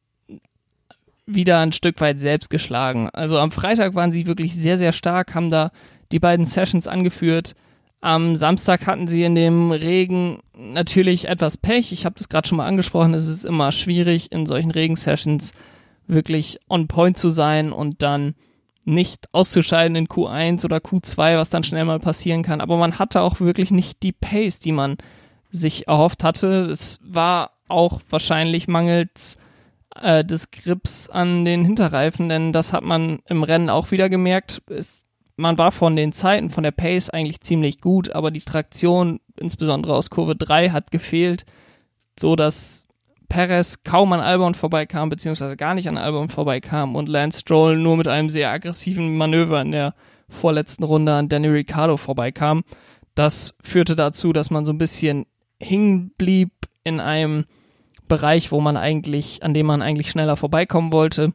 wieder 1.27 1.60
ein 1.60 1.74
Stück 1.74 2.00
weit 2.01 2.19
selbst 2.19 2.50
geschlagen. 2.50 3.10
Also 3.12 3.38
am 3.38 3.51
Freitag 3.51 3.93
waren 3.93 4.12
sie 4.12 4.25
wirklich 4.25 4.55
sehr, 4.55 4.77
sehr 4.77 4.93
stark, 4.93 5.36
haben 5.36 5.50
da 5.50 5.72
die 6.12 6.19
beiden 6.19 6.46
Sessions 6.46 6.88
angeführt. 6.88 7.53
Am 8.00 8.36
Samstag 8.36 8.88
hatten 8.88 9.07
sie 9.07 9.24
in 9.24 9.36
dem 9.36 9.72
Regen 9.72 10.39
natürlich 10.55 11.27
etwas 11.27 11.57
Pech. 11.57 11.91
Ich 11.91 12.05
habe 12.05 12.15
das 12.17 12.29
gerade 12.29 12.48
schon 12.48 12.57
mal 12.57 12.65
angesprochen. 12.65 13.13
Es 13.13 13.27
ist 13.27 13.43
immer 13.43 13.72
schwierig, 13.72 14.31
in 14.31 14.46
solchen 14.46 14.72
Regensessions 14.72 15.53
wirklich 16.07 16.60
on 16.69 16.88
point 16.88 17.17
zu 17.17 17.29
sein 17.29 17.74
und 17.74 18.01
dann 18.01 18.36
nicht 18.86 19.27
auszuscheiden 19.34 19.98
in 19.98 20.07
Q1 20.07 20.63
oder 20.63 20.77
Q2, 20.77 21.38
was 21.38 21.50
dann 21.50 21.63
schnell 21.63 21.84
mal 21.84 22.00
passieren 22.00 22.43
kann. 22.43 22.62
Aber 22.62 22.77
man 22.77 23.00
hatte 23.00 23.22
auch 23.22 23.41
wirklich 23.41 23.69
nicht 23.69 24.01
die 24.01 24.13
Pace, 24.13 24.60
die 24.60 24.72
man 24.72 24.96
sich 25.50 25.89
erhofft 25.89 26.24
hatte. 26.24 26.62
Es 26.62 27.00
war 27.03 27.51
auch 27.67 28.00
wahrscheinlich 28.10 28.69
mangels 28.69 29.38
äh, 30.01 30.25
des 30.25 30.51
Grips 30.51 31.10
an 31.10 31.46
den 31.46 31.66
Hinterreifen, 31.66 32.30
denn 32.30 32.54
das 32.54 32.74
hat 32.74 32.84
man 32.84 33.20
im 33.27 33.44
Rennen 33.44 33.70
auch 33.70 33.92
wieder 33.92 34.10
gemerkt. 34.10 34.62
Es, 34.70 35.04
man 35.36 35.58
war 35.58 35.72
von 35.72 35.96
den 35.96 36.12
Zeiten, 36.12 36.50
von 36.50 36.63
der 36.63 36.72
Pace 36.72 37.10
eigentlich 37.10 37.42
ziemlich 37.42 37.80
gut, 37.80 38.12
aber 38.12 38.32
die 38.32 38.42
Traktion, 38.42 39.20
insbesondere 39.39 39.96
aus 39.96 40.10
Kurve 40.10 40.36
3, 40.36 40.70
hat 40.70 40.92
gefehlt, 40.92 41.46
so 42.20 42.36
dass 42.36 42.88
Perez 43.30 43.84
kaum 43.84 44.13
an 44.13 44.22
Albon 44.22 44.54
vorbeikam, 44.54 45.10
beziehungsweise 45.10 45.58
gar 45.58 45.75
nicht 45.75 45.89
an 45.89 45.98
Albon 45.98 46.30
vorbeikam 46.30 46.96
und 46.96 47.10
Lance 47.10 47.42
Stroll 47.42 47.77
nur 47.77 47.98
mit 47.98 48.08
einem 48.08 48.30
sehr 48.30 48.50
aggressiven 48.50 49.18
Manöver 49.18 49.62
in 49.62 49.72
der 49.72 49.94
vorletzten 50.30 50.84
Runde 50.84 51.13
an 51.13 51.30
Danny 51.30 51.48
Ricciardo 51.48 51.98
vorbeikam. 51.98 52.63
Das 53.16 53.54
führte 53.62 53.96
dazu, 53.96 54.34
dass 54.34 54.50
man 54.50 54.66
so 54.66 54.72
ein 54.72 54.77
bisschen 54.77 55.25
hingen 55.60 56.12
blieb 56.18 56.51
in 56.84 57.00
einem 57.00 57.46
Bereich, 58.08 58.52
wo 58.52 58.62
man 58.62 58.78
eigentlich, 58.78 59.44
an 59.44 59.54
dem 59.54 59.66
man 59.66 59.82
eigentlich 59.82 60.10
schneller 60.10 60.38
vorbeikommen 60.38 60.92
wollte. 60.92 61.34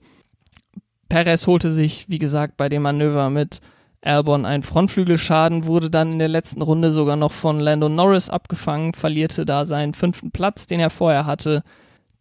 Perez 1.09 1.47
holte 1.47 1.73
sich, 1.73 2.09
wie 2.09 2.19
gesagt, 2.19 2.57
bei 2.57 2.69
dem 2.69 2.83
Manöver 2.83 3.31
mit 3.31 3.61
Albon 4.01 4.47
einen 4.47 4.63
Frontflügelschaden, 4.63 5.67
wurde 5.67 5.91
dann 5.91 6.13
in 6.13 6.19
der 6.19 6.29
letzten 6.29 6.63
Runde 6.63 6.91
sogar 6.91 7.17
noch 7.17 7.33
von 7.33 7.61
Lando 7.61 7.89
Norris 7.89 8.31
abgefangen, 8.31 8.95
verlierte 8.95 9.45
da 9.45 9.65
seinen 9.65 9.95
fünften 9.95 10.33
Platz, 10.33 10.67
den 10.67 10.81
er 10.81 10.91
vorher 10.91 11.27
hatte 11.27 11.63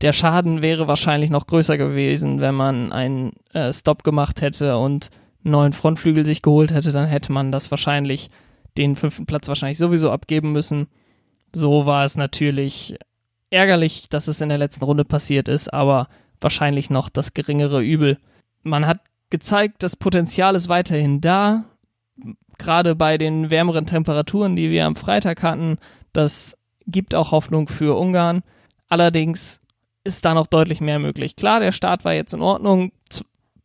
der 0.02 0.14
Schaden 0.14 0.62
wäre 0.62 0.88
wahrscheinlich 0.88 1.30
noch 1.30 1.48
größer 1.48 1.78
gewesen, 1.78 2.42
wenn 2.42 2.56
man 2.56 2.92
einen 2.92 3.32
äh, 3.54 3.72
Stop 3.72 4.04
gemacht 4.04 4.42
hätte 4.42 4.78
und 4.78 5.10
neuen 5.44 5.74
Frontflügel 5.74 6.26
sich 6.26 6.42
geholt 6.42 6.74
hätte, 6.74 6.92
dann 6.92 7.08
hätte 7.08 7.32
man 7.32 7.52
das 7.52 7.72
wahrscheinlich, 7.72 8.30
den 8.78 8.96
fünften 8.96 9.26
Platz 9.26 9.48
wahrscheinlich 9.48 9.78
sowieso 9.78 10.12
abgeben 10.12 10.54
müssen. 10.54 10.88
So 11.54 11.86
war 11.86 12.06
es 12.06 12.16
natürlich 12.16 12.96
ärgerlich, 13.52 14.10
dass 14.10 14.28
es 14.28 14.42
in 14.42 14.50
der 14.50 14.58
letzten 14.58 14.86
Runde 14.86 15.06
passiert 15.06 15.48
ist, 15.48 15.72
aber 15.72 16.08
wahrscheinlich 16.40 16.90
noch 16.90 17.10
das 17.10 17.34
geringere 17.34 17.84
Übel. 17.84 18.18
Man 18.64 18.88
hat 18.88 19.00
gezeigt, 19.30 19.84
das 19.84 19.96
Potenzial 19.96 20.56
ist 20.56 20.70
weiterhin 20.70 21.22
da. 21.22 21.66
Gerade 22.58 22.96
bei 22.96 23.18
den 23.18 23.50
wärmeren 23.50 23.86
Temperaturen, 23.86 24.56
die 24.56 24.70
wir 24.70 24.86
am 24.86 24.96
Freitag 24.96 25.44
hatten, 25.44 25.78
das 26.14 26.58
gibt 26.88 27.16
auch 27.16 27.32
Hoffnung 27.32 27.68
für 27.68 27.98
Ungarn. 27.98 28.44
Allerdings 28.88 29.60
ist 30.04 30.26
da 30.26 30.34
noch 30.34 30.48
deutlich 30.48 30.82
mehr 30.82 31.00
möglich. 31.00 31.36
Klar, 31.36 31.60
der 31.60 31.72
Start 31.72 32.06
war 32.06 32.14
jetzt 32.14 32.34
in 32.34 32.42
Ordnung. 32.42 32.92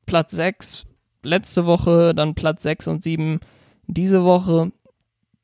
Platz 0.07 0.31
6 0.33 0.87
letzte 1.23 1.67
Woche, 1.67 2.15
dann 2.15 2.35
Platz 2.35 2.63
6 2.63 2.89
und 2.89 3.03
7 3.03 3.41
diese 3.87 4.25
Woche. 4.25 4.73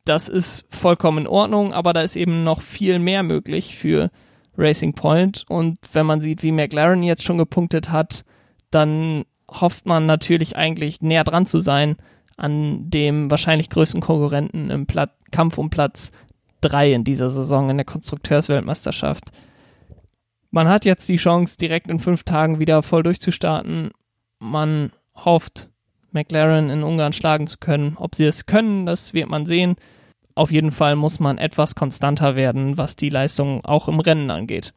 Das 0.05 0.29
ist 0.29 0.65
vollkommen 0.71 1.19
in 1.19 1.27
Ordnung, 1.27 1.73
aber 1.73 1.93
da 1.93 2.03
ist 2.03 2.17
eben 2.17 2.43
noch 2.43 2.61
viel 2.61 2.99
mehr 2.99 3.23
möglich 3.23 3.77
für 3.77 4.11
Racing 4.56 4.94
Point. 4.94 5.44
Und 5.49 5.78
wenn 5.92 6.06
man 6.06 6.21
sieht, 6.21 6.42
wie 6.42 6.52
McLaren 6.52 7.02
jetzt 7.02 7.25
schon 7.25 7.38
gepunktet 7.38 7.90
hat, 7.90 8.25
dann 8.71 9.25
hofft 9.50 9.87
man 9.87 10.06
natürlich 10.06 10.56
eigentlich 10.56 11.02
näher 11.02 11.25
dran 11.25 11.47
zu 11.47 11.61
sein 11.61 11.97
an 12.37 12.90
dem 12.90 13.30
wahrscheinlich 13.30 13.71
größten 13.71 14.00
Konkurrenten 14.00 14.71
im 14.71 14.87
Plat 14.87 15.11
Kampf 15.30 15.59
um 15.59 15.71
Platz 15.71 16.12
3 16.62 16.92
in 16.92 17.04
dieser 17.04 17.30
Saison 17.30 17.71
in 17.71 17.76
der 17.76 17.87
Konstrukteursweltmeisterschaft. 17.87 19.25
Man 20.50 20.68
hat 20.68 20.85
jetzt 20.85 21.09
die 21.09 21.16
Chance, 21.16 21.56
direkt 21.56 21.88
in 21.88 21.99
fünf 21.99 22.25
Tagen 22.25 22.59
wieder 22.59 22.82
voll 22.82 23.02
durchzustarten. 23.02 23.90
Man 24.38 24.92
hofft, 25.14 25.68
McLaren 26.11 26.71
in 26.71 26.82
Ungarn 26.82 27.12
schlagen 27.12 27.47
zu 27.47 27.59
können. 27.59 27.97
Ob 27.97 28.14
sie 28.14 28.26
es 28.26 28.47
können, 28.47 28.87
das 28.87 29.14
wird 29.14 29.28
man 29.28 29.47
sehen. 29.47 29.76
Auf 30.35 30.51
jeden 30.51 30.71
Fall 30.71 30.97
muss 30.97 31.21
man 31.21 31.39
etwas 31.39 31.75
konstanter 31.75 32.37
werden, 32.37 32.79
was 32.79 32.97
die 32.97 33.11
Leistung 33.11 33.65
auch 33.65 33.89
im 33.89 34.01
Rennen 34.01 34.31
angeht. 34.31 34.73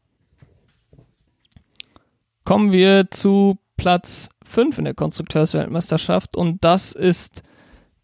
Kommen 2.44 2.72
wir 2.72 3.10
zu 3.10 3.58
Platz 3.78 4.30
5 4.44 4.78
in 4.78 4.86
der 4.86 4.94
Konstrukteursweltmeisterschaft 4.94 6.36
und 6.36 6.64
das 6.64 6.92
ist 6.92 7.42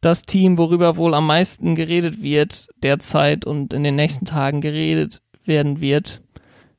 das 0.01 0.23
Team, 0.23 0.57
worüber 0.57 0.97
wohl 0.97 1.13
am 1.13 1.27
meisten 1.27 1.75
geredet 1.75 2.21
wird 2.23 2.69
derzeit 2.81 3.45
und 3.45 3.71
in 3.73 3.83
den 3.83 3.95
nächsten 3.95 4.25
Tagen 4.25 4.59
geredet 4.61 5.21
werden 5.45 5.79
wird. 5.79 6.21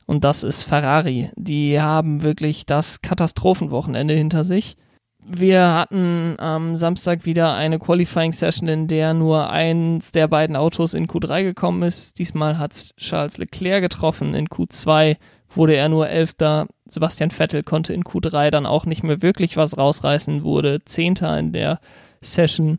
Und 0.07 0.25
das 0.25 0.43
ist 0.43 0.65
Ferrari. 0.65 1.31
Die 1.37 1.81
haben 1.81 2.23
wirklich 2.23 2.67
das 2.67 3.01
Katastrophenwochenende 3.01 4.15
hinter 4.15 4.43
sich. 4.43 4.77
Wir 5.25 5.73
hatten 5.73 6.35
am 6.39 6.77
Samstag 6.77 7.25
wieder 7.25 7.55
eine 7.55 7.79
Qualifying 7.79 8.33
Session, 8.33 8.69
in 8.69 8.89
der 8.89 9.15
nur 9.15 9.51
eins 9.51 10.11
der 10.11 10.27
beiden 10.27 10.57
Autos 10.57 10.95
in 10.95 11.07
Q3 11.07 11.45
gekommen 11.45 11.83
ist. 11.83 12.19
Diesmal 12.19 12.59
hat 12.59 12.93
Charles 12.97 13.39
Leclerc 13.39 13.83
getroffen. 13.83 14.35
In 14.35 14.49
Q2 14.49 15.17
wurde 15.49 15.77
er 15.77 15.89
nur 15.89 16.09
Elfter. 16.09 16.67
Sebastian 16.87 17.31
Vettel 17.31 17.63
konnte 17.63 17.95
in 17.95 18.03
Q3 18.03 18.51
dann 18.51 18.67
auch 18.67 18.85
nicht 18.85 19.05
mehr 19.05 19.23
wirklich 19.23 19.57
was 19.57 19.79
rausreißen, 19.79 20.43
wurde 20.43 20.85
Zehnter 20.85 21.39
in 21.39 21.53
der 21.53 21.79
Session. 22.21 22.79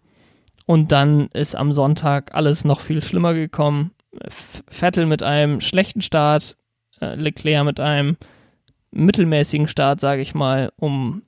Und 0.66 0.92
dann 0.92 1.28
ist 1.34 1.56
am 1.56 1.72
Sonntag 1.72 2.36
alles 2.36 2.66
noch 2.66 2.82
viel 2.82 3.02
schlimmer 3.02 3.34
gekommen. 3.34 3.92
Vettel 4.70 5.06
mit 5.06 5.24
einem 5.24 5.62
schlechten 5.62 6.02
Start, 6.02 6.58
äh, 7.00 7.16
Leclerc 7.16 7.66
mit 7.66 7.80
einem 7.80 8.18
mittelmäßigen 8.92 9.68
Start, 9.68 10.00
sage 10.00 10.22
ich 10.22 10.36
mal, 10.36 10.72
um 10.76 11.24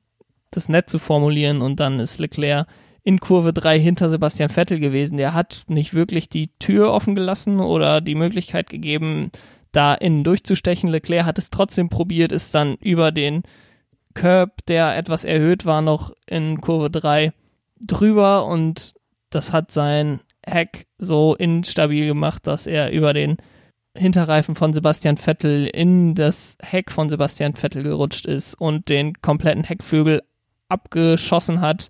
das 0.56 0.70
nett 0.70 0.90
zu 0.90 1.00
formulieren. 1.00 1.62
Und 1.62 1.80
dann 1.80 2.00
ist 2.00 2.20
Leclerc 2.20 2.68
in 3.04 3.20
Kurve 3.20 3.54
3 3.54 3.80
hinter 3.80 4.10
Sebastian 4.10 4.50
Vettel 4.50 4.80
gewesen. 4.80 5.18
Der 5.18 5.34
hat 5.34 5.64
nicht 5.68 5.94
wirklich 5.94 6.30
die 6.30 6.50
Tür 6.60 6.92
offen 6.92 7.16
gelassen 7.16 7.60
oder 7.60 8.02
die 8.02 8.16
Möglichkeit 8.16 8.70
gegeben, 8.70 9.32
da 9.72 9.94
innen 9.94 10.24
durchzustechen. 10.24 10.90
Leclerc 10.90 11.26
hat 11.26 11.38
es 11.38 11.50
trotzdem 11.50 11.90
probiert, 11.90 12.32
ist 12.32 12.56
dann 12.56 12.76
über 12.76 13.12
den 13.12 13.44
Curb, 14.16 14.66
der 14.68 14.98
etwas 14.98 15.26
erhöht 15.26 15.66
war, 15.66 15.82
noch 15.82 16.14
in 16.26 16.62
Kurve 16.62 16.90
3 16.90 17.34
drüber 17.80 18.46
und 18.48 18.94
das 19.30 19.52
hat 19.52 19.72
sein 19.72 20.22
Heck 20.46 20.88
so 20.98 21.36
instabil 21.36 22.08
gemacht, 22.08 22.48
dass 22.48 22.68
er 22.68 22.92
über 22.92 23.14
den 23.14 23.38
Hinterreifen 23.98 24.56
von 24.56 24.74
Sebastian 24.74 25.18
Vettel 25.18 25.68
in 25.68 26.16
das 26.16 26.58
Heck 26.62 26.92
von 26.92 27.10
Sebastian 27.10 27.56
Vettel 27.56 27.84
gerutscht 27.84 28.26
ist 28.26 28.56
und 28.56 28.90
den 28.90 29.22
kompletten 29.22 29.64
Heckflügel 29.64 30.22
abgeschossen 30.70 31.62
hat. 31.62 31.90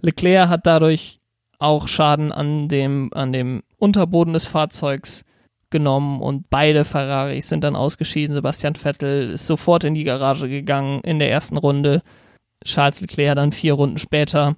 Leclerc 0.00 0.48
hat 0.48 0.66
dadurch 0.66 1.18
auch 1.58 1.88
Schaden 1.88 2.32
an 2.32 2.68
dem, 2.68 3.10
an 3.14 3.32
dem 3.32 3.62
Unterboden 3.78 4.34
des 4.34 4.44
Fahrzeugs 4.44 5.24
genommen 5.70 6.20
und 6.20 6.50
beide 6.50 6.84
Ferraris 6.84 7.48
sind 7.48 7.64
dann 7.64 7.76
ausgeschieden. 7.76 8.34
Sebastian 8.34 8.74
Vettel 8.74 9.30
ist 9.30 9.46
sofort 9.46 9.84
in 9.84 9.94
die 9.94 10.04
Garage 10.04 10.48
gegangen 10.48 11.00
in 11.02 11.18
der 11.18 11.30
ersten 11.30 11.56
Runde. 11.56 12.02
Charles 12.64 13.00
Leclerc 13.00 13.36
dann 13.36 13.52
vier 13.52 13.74
Runden 13.74 13.98
später. 13.98 14.56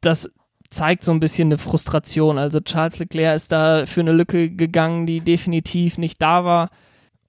Das 0.00 0.28
zeigt 0.68 1.04
so 1.04 1.12
ein 1.12 1.20
bisschen 1.20 1.48
eine 1.48 1.58
Frustration. 1.58 2.38
Also 2.38 2.60
Charles 2.60 2.98
Leclerc 2.98 3.36
ist 3.36 3.52
da 3.52 3.86
für 3.86 4.00
eine 4.00 4.12
Lücke 4.12 4.50
gegangen, 4.50 5.06
die 5.06 5.20
definitiv 5.20 5.96
nicht 5.96 6.20
da 6.20 6.44
war. 6.44 6.70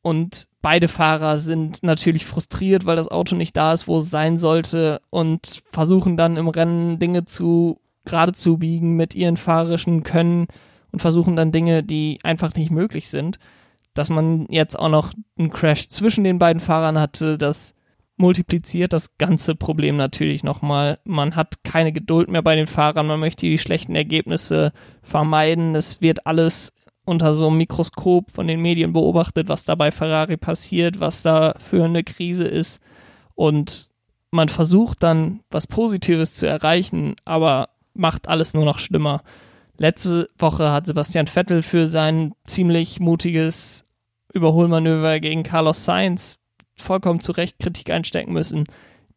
Und 0.05 0.47
beide 0.61 0.87
Fahrer 0.87 1.39
sind 1.39 1.81
natürlich 1.81 2.27
frustriert, 2.27 2.85
weil 2.85 2.95
das 2.95 3.07
Auto 3.07 3.35
nicht 3.35 3.57
da 3.57 3.73
ist, 3.73 3.87
wo 3.87 3.97
es 3.97 4.11
sein 4.11 4.37
sollte 4.37 5.01
und 5.09 5.63
versuchen 5.71 6.15
dann 6.15 6.37
im 6.37 6.47
Rennen 6.47 6.99
Dinge 6.99 7.25
zu 7.25 7.79
gerade 8.05 8.33
zu 8.33 8.59
biegen 8.59 8.95
mit 8.95 9.15
ihren 9.15 9.35
fahrerischen 9.35 10.03
Können 10.03 10.45
und 10.91 10.99
versuchen 10.99 11.35
dann 11.35 11.51
Dinge, 11.51 11.81
die 11.81 12.19
einfach 12.21 12.53
nicht 12.53 12.69
möglich 12.69 13.09
sind. 13.09 13.39
Dass 13.95 14.11
man 14.11 14.45
jetzt 14.51 14.77
auch 14.77 14.89
noch 14.89 15.11
einen 15.39 15.49
Crash 15.49 15.89
zwischen 15.89 16.23
den 16.23 16.37
beiden 16.37 16.59
Fahrern 16.59 16.99
hatte, 16.99 17.39
das 17.39 17.73
multipliziert 18.15 18.93
das 18.93 19.17
ganze 19.17 19.55
Problem 19.55 19.97
natürlich 19.97 20.43
nochmal. 20.43 20.99
Man 21.03 21.35
hat 21.35 21.63
keine 21.63 21.91
Geduld 21.91 22.29
mehr 22.29 22.43
bei 22.43 22.55
den 22.55 22.67
Fahrern, 22.67 23.07
man 23.07 23.19
möchte 23.19 23.47
die 23.47 23.57
schlechten 23.57 23.95
Ergebnisse 23.95 24.71
vermeiden. 25.01 25.73
Es 25.73 25.99
wird 25.99 26.27
alles 26.27 26.73
unter 27.05 27.33
so 27.33 27.47
einem 27.47 27.57
Mikroskop 27.57 28.31
von 28.31 28.47
den 28.47 28.61
Medien 28.61 28.93
beobachtet, 28.93 29.47
was 29.47 29.63
da 29.63 29.75
bei 29.75 29.91
Ferrari 29.91 30.37
passiert, 30.37 30.99
was 30.99 31.21
da 31.21 31.53
für 31.57 31.83
eine 31.83 32.03
Krise 32.03 32.43
ist. 32.43 32.81
Und 33.35 33.89
man 34.31 34.49
versucht 34.49 35.03
dann 35.03 35.41
was 35.49 35.67
Positives 35.67 36.33
zu 36.33 36.47
erreichen, 36.47 37.15
aber 37.25 37.69
macht 37.93 38.27
alles 38.27 38.53
nur 38.53 38.65
noch 38.65 38.79
schlimmer. 38.79 39.21
Letzte 39.77 40.29
Woche 40.37 40.71
hat 40.71 40.87
Sebastian 40.87 41.27
Vettel 41.27 41.61
für 41.61 41.87
sein 41.87 42.33
ziemlich 42.45 42.99
mutiges 42.99 43.85
Überholmanöver 44.33 45.19
gegen 45.19 45.43
Carlos 45.43 45.85
Sainz 45.85 46.39
vollkommen 46.75 47.19
zu 47.19 47.31
Recht 47.31 47.59
Kritik 47.59 47.89
einstecken 47.89 48.33
müssen. 48.33 48.65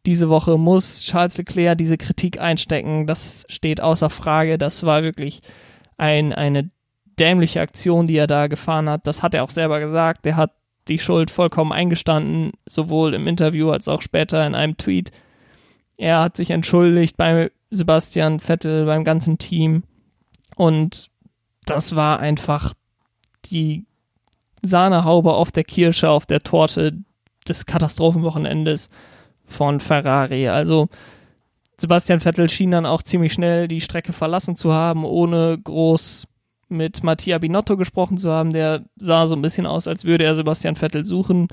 Diese 0.05 0.29
Woche 0.29 0.57
muss 0.57 1.03
Charles 1.03 1.37
Leclerc 1.37 1.77
diese 1.77 1.97
Kritik 1.97 2.39
einstecken. 2.39 3.05
Das 3.05 3.45
steht 3.49 3.81
außer 3.81 4.09
Frage. 4.09 4.57
Das 4.57 4.83
war 4.83 5.03
wirklich 5.03 5.41
ein, 5.97 6.31
eine 6.31 6.71
dämliche 7.19 7.61
Aktion, 7.61 8.07
die 8.07 8.17
er 8.17 8.27
da 8.27 8.47
gefahren 8.47 8.89
hat. 8.89 9.07
Das 9.07 9.21
hat 9.21 9.33
er 9.33 9.43
auch 9.43 9.49
selber 9.49 9.79
gesagt. 9.79 10.25
Er 10.25 10.35
hat 10.35 10.51
die 10.87 10.99
Schuld 10.99 11.31
vollkommen 11.31 11.71
eingestanden, 11.71 12.51
sowohl 12.67 13.13
im 13.13 13.27
Interview 13.27 13.69
als 13.69 13.87
auch 13.87 14.01
später 14.01 14.45
in 14.45 14.55
einem 14.55 14.77
Tweet. 14.77 15.11
Er 15.97 16.21
hat 16.21 16.37
sich 16.37 16.51
entschuldigt 16.51 17.17
bei 17.17 17.51
Sebastian 17.69 18.39
Vettel, 18.39 18.85
beim 18.85 19.03
ganzen 19.03 19.37
Team. 19.37 19.83
Und 20.55 21.09
das 21.65 21.95
war 21.95 22.19
einfach 22.19 22.73
die 23.45 23.85
Sahnehaube 24.61 25.33
auf 25.33 25.51
der 25.51 25.63
Kirsche, 25.63 26.09
auf 26.09 26.25
der 26.25 26.41
Torte 26.41 26.97
des 27.47 27.65
Katastrophenwochenendes 27.65 28.89
von 29.45 29.79
Ferrari. 29.79 30.47
Also 30.47 30.89
Sebastian 31.77 32.19
Vettel 32.19 32.49
schien 32.49 32.71
dann 32.71 32.85
auch 32.85 33.03
ziemlich 33.03 33.33
schnell 33.33 33.67
die 33.67 33.81
Strecke 33.81 34.13
verlassen 34.13 34.55
zu 34.55 34.73
haben, 34.73 35.05
ohne 35.05 35.57
groß 35.63 36.25
mit 36.69 37.03
Mattia 37.03 37.37
Binotto 37.37 37.77
gesprochen 37.77 38.17
zu 38.17 38.31
haben. 38.31 38.53
Der 38.53 38.85
sah 38.95 39.25
so 39.27 39.35
ein 39.35 39.41
bisschen 39.41 39.65
aus, 39.65 39.87
als 39.87 40.05
würde 40.05 40.23
er 40.23 40.35
Sebastian 40.35 40.75
Vettel 40.75 41.05
suchen. 41.05 41.47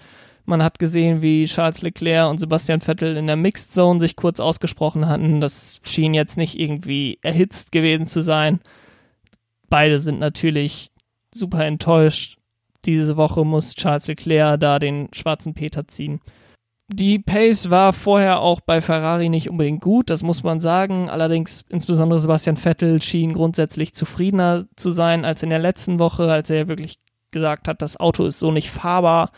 Man 0.44 0.62
hat 0.62 0.78
gesehen, 0.78 1.22
wie 1.22 1.46
Charles 1.46 1.82
Leclerc 1.82 2.30
und 2.30 2.38
Sebastian 2.38 2.80
Vettel 2.80 3.16
in 3.16 3.26
der 3.26 3.36
Mixed 3.36 3.72
Zone 3.72 3.98
sich 3.98 4.14
kurz 4.14 4.38
ausgesprochen 4.38 5.08
hatten. 5.08 5.40
Das 5.40 5.80
schien 5.82 6.14
jetzt 6.14 6.36
nicht 6.36 6.58
irgendwie 6.58 7.18
erhitzt 7.22 7.72
gewesen 7.72 8.06
zu 8.06 8.20
sein. 8.20 8.60
Beide 9.68 9.98
sind 9.98 10.20
natürlich 10.20 10.92
super 11.34 11.64
enttäuscht 11.64 12.36
diese 12.86 13.16
Woche 13.16 13.44
muss 13.44 13.74
Charles 13.74 14.06
Leclerc 14.06 14.60
da 14.60 14.78
den 14.78 15.08
schwarzen 15.12 15.54
Peter 15.54 15.86
ziehen. 15.88 16.20
Die 16.88 17.18
Pace 17.18 17.68
war 17.70 17.92
vorher 17.92 18.40
auch 18.40 18.60
bei 18.60 18.80
Ferrari 18.80 19.28
nicht 19.28 19.50
unbedingt 19.50 19.80
gut, 19.80 20.08
das 20.08 20.22
muss 20.22 20.44
man 20.44 20.60
sagen. 20.60 21.10
Allerdings 21.10 21.64
insbesondere 21.68 22.20
Sebastian 22.20 22.56
Vettel 22.56 23.02
schien 23.02 23.32
grundsätzlich 23.32 23.92
zufriedener 23.94 24.66
zu 24.76 24.90
sein 24.92 25.24
als 25.24 25.42
in 25.42 25.50
der 25.50 25.58
letzten 25.58 25.98
Woche, 25.98 26.30
als 26.30 26.48
er 26.48 26.68
wirklich 26.68 27.00
gesagt 27.32 27.66
hat, 27.66 27.82
das 27.82 27.98
Auto 27.98 28.24
ist 28.24 28.38
so 28.38 28.52
nicht 28.52 28.70
fahrbar. 28.70 29.30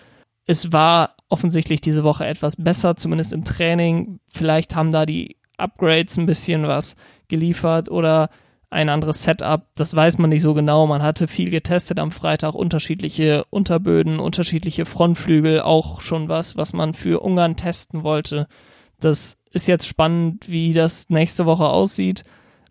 Es 0.45 0.73
war 0.73 1.15
offensichtlich 1.31 1.81
diese 1.81 2.05
Woche 2.05 2.27
etwas 2.27 2.57
besser, 2.57 2.97
zumindest 2.97 3.33
im 3.33 3.45
Training. 3.45 4.21
Vielleicht 4.29 4.75
haben 4.75 4.93
da 4.93 5.07
die 5.07 5.37
Upgrades 5.57 6.19
ein 6.19 6.27
bisschen 6.27 6.67
was 6.69 6.97
geliefert 7.29 7.91
oder 7.91 8.29
ein 8.71 8.89
anderes 8.89 9.23
Setup. 9.23 9.67
Das 9.75 9.95
weiß 9.95 10.19
man 10.19 10.31
nicht 10.31 10.43
so 10.43 10.55
genau. 10.55 10.87
Man 10.87 11.03
hatte 11.03 11.27
viel 11.27 11.51
getestet 11.51 11.99
am 11.99 12.13
Freitag, 12.13 12.55
unterschiedliche 12.55 13.45
Unterböden, 13.51 14.21
unterschiedliche 14.21 14.85
Frontflügel, 14.85 15.61
auch 15.61 16.01
schon 16.01 16.29
was, 16.29 16.57
was 16.57 16.73
man 16.73 16.95
für 16.95 17.23
Ungarn 17.23 17.57
testen 17.57 18.03
wollte. 18.03 18.47
Das 19.01 19.39
ist 19.53 19.69
jetzt 19.69 19.87
spannend, 19.87 20.49
wie 20.49 20.73
das 20.73 21.09
nächste 21.09 21.47
Woche 21.47 21.69
aussieht. 21.69 22.25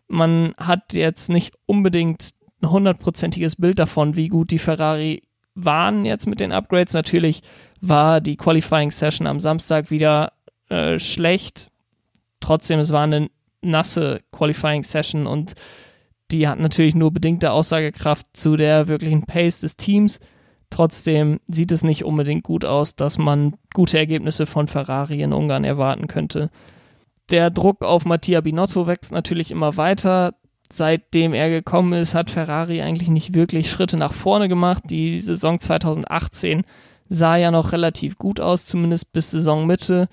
Man 0.08 0.54
hat 0.58 0.94
jetzt 0.94 1.30
nicht 1.30 1.54
unbedingt 1.66 2.32
ein 2.62 2.70
hundertprozentiges 2.70 3.56
Bild 3.56 3.80
davon, 3.80 4.16
wie 4.16 4.28
gut 4.30 4.52
die 4.52 4.60
Ferrari 4.60 5.22
waren 5.56 6.06
jetzt 6.06 6.28
mit 6.28 6.40
den 6.40 6.52
Upgrades. 6.52 6.94
Natürlich 6.94 7.42
war 7.82 8.22
die 8.22 8.38
Qualifying 8.38 8.92
Session 8.92 9.28
am 9.28 9.40
Samstag 9.40 9.90
wieder 9.90 10.34
äh, 10.70 11.00
schlecht. 11.00 11.68
Trotzdem, 12.40 12.80
es 12.80 12.92
war 12.92 13.04
eine 13.04 13.30
nasse 13.62 14.22
Qualifying 14.32 14.84
Session 14.84 15.26
und 15.26 15.56
die 16.32 16.48
hat 16.48 16.60
natürlich 16.60 16.96
nur 16.96 17.12
bedingte 17.12 17.52
Aussagekraft 17.52 18.26
zu 18.34 18.58
der 18.58 18.88
wirklichen 18.88 19.26
Pace 19.26 19.62
des 19.62 19.78
Teams. 19.78 20.20
Trotzdem 20.70 21.40
sieht 21.48 21.72
es 21.72 21.84
nicht 21.84 22.04
unbedingt 22.04 22.44
gut 22.44 22.66
aus, 22.66 22.96
dass 22.96 23.18
man 23.18 23.56
gute 23.74 23.98
Ergebnisse 23.98 24.46
von 24.46 24.68
Ferrari 24.68 25.22
in 25.22 25.34
Ungarn 25.34 25.64
erwarten 25.64 26.08
könnte. 26.08 26.50
Der 27.30 27.50
Druck 27.50 27.84
auf 27.84 28.06
Mattia 28.06 28.42
Binotto 28.42 28.88
wächst 28.88 29.12
natürlich 29.12 29.52
immer 29.52 29.78
weiter. 29.78 30.34
Seitdem 30.70 31.34
er 31.34 31.50
gekommen 31.50 31.94
ist, 31.94 32.14
hat 32.14 32.30
Ferrari 32.30 32.82
eigentlich 32.82 33.10
nicht 33.10 33.34
wirklich 33.34 33.70
Schritte 33.70 33.96
nach 33.96 34.14
vorne 34.14 34.50
gemacht. 34.50 34.84
Die 34.90 35.20
Saison 35.20 35.60
2018 35.60 36.64
sah 37.08 37.38
ja 37.38 37.52
noch 37.52 37.72
relativ 37.72 38.18
gut 38.18 38.42
aus, 38.42 38.66
zumindest 38.66 39.14
bis 39.14 39.32
Saisonmitte. 39.32 40.10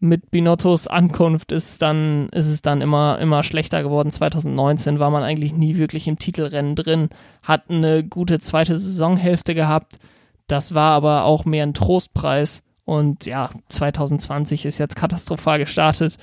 Mit 0.00 0.30
Binottos 0.30 0.86
Ankunft 0.86 1.50
ist, 1.50 1.82
dann, 1.82 2.28
ist 2.28 2.46
es 2.46 2.62
dann 2.62 2.80
immer, 2.82 3.18
immer 3.18 3.42
schlechter 3.42 3.82
geworden. 3.82 4.12
2019 4.12 5.00
war 5.00 5.10
man 5.10 5.24
eigentlich 5.24 5.52
nie 5.54 5.76
wirklich 5.76 6.06
im 6.06 6.18
Titelrennen 6.18 6.76
drin, 6.76 7.08
hat 7.42 7.64
eine 7.68 8.04
gute 8.04 8.38
zweite 8.38 8.78
Saisonhälfte 8.78 9.56
gehabt. 9.56 9.98
Das 10.46 10.72
war 10.72 10.92
aber 10.92 11.24
auch 11.24 11.44
mehr 11.44 11.64
ein 11.64 11.74
Trostpreis. 11.74 12.62
Und 12.84 13.26
ja, 13.26 13.50
2020 13.68 14.64
ist 14.64 14.78
jetzt 14.78 14.96
katastrophal 14.96 15.58
gestartet. 15.58 16.16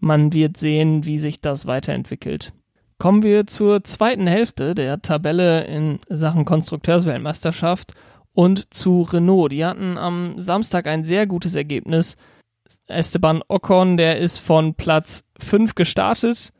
Man 0.00 0.32
wird 0.32 0.56
sehen, 0.56 1.04
wie 1.04 1.18
sich 1.18 1.40
das 1.40 1.66
weiterentwickelt. 1.66 2.52
Kommen 2.98 3.22
wir 3.22 3.46
zur 3.46 3.84
zweiten 3.84 4.26
Hälfte 4.26 4.74
der 4.74 5.00
Tabelle 5.00 5.64
in 5.66 6.00
Sachen 6.08 6.44
Konstrukteursweltmeisterschaft 6.44 7.94
und 8.34 8.74
zu 8.74 9.02
Renault. 9.02 9.52
Die 9.52 9.64
hatten 9.64 9.96
am 9.96 10.40
Samstag 10.40 10.88
ein 10.88 11.04
sehr 11.04 11.26
gutes 11.28 11.54
Ergebnis. 11.54 12.16
Esteban 12.86 13.42
Ocon, 13.48 13.96
der 13.96 14.18
ist 14.18 14.38
von 14.38 14.74
Platz 14.74 15.24
5 15.40 15.74
gestartet. 15.74 16.52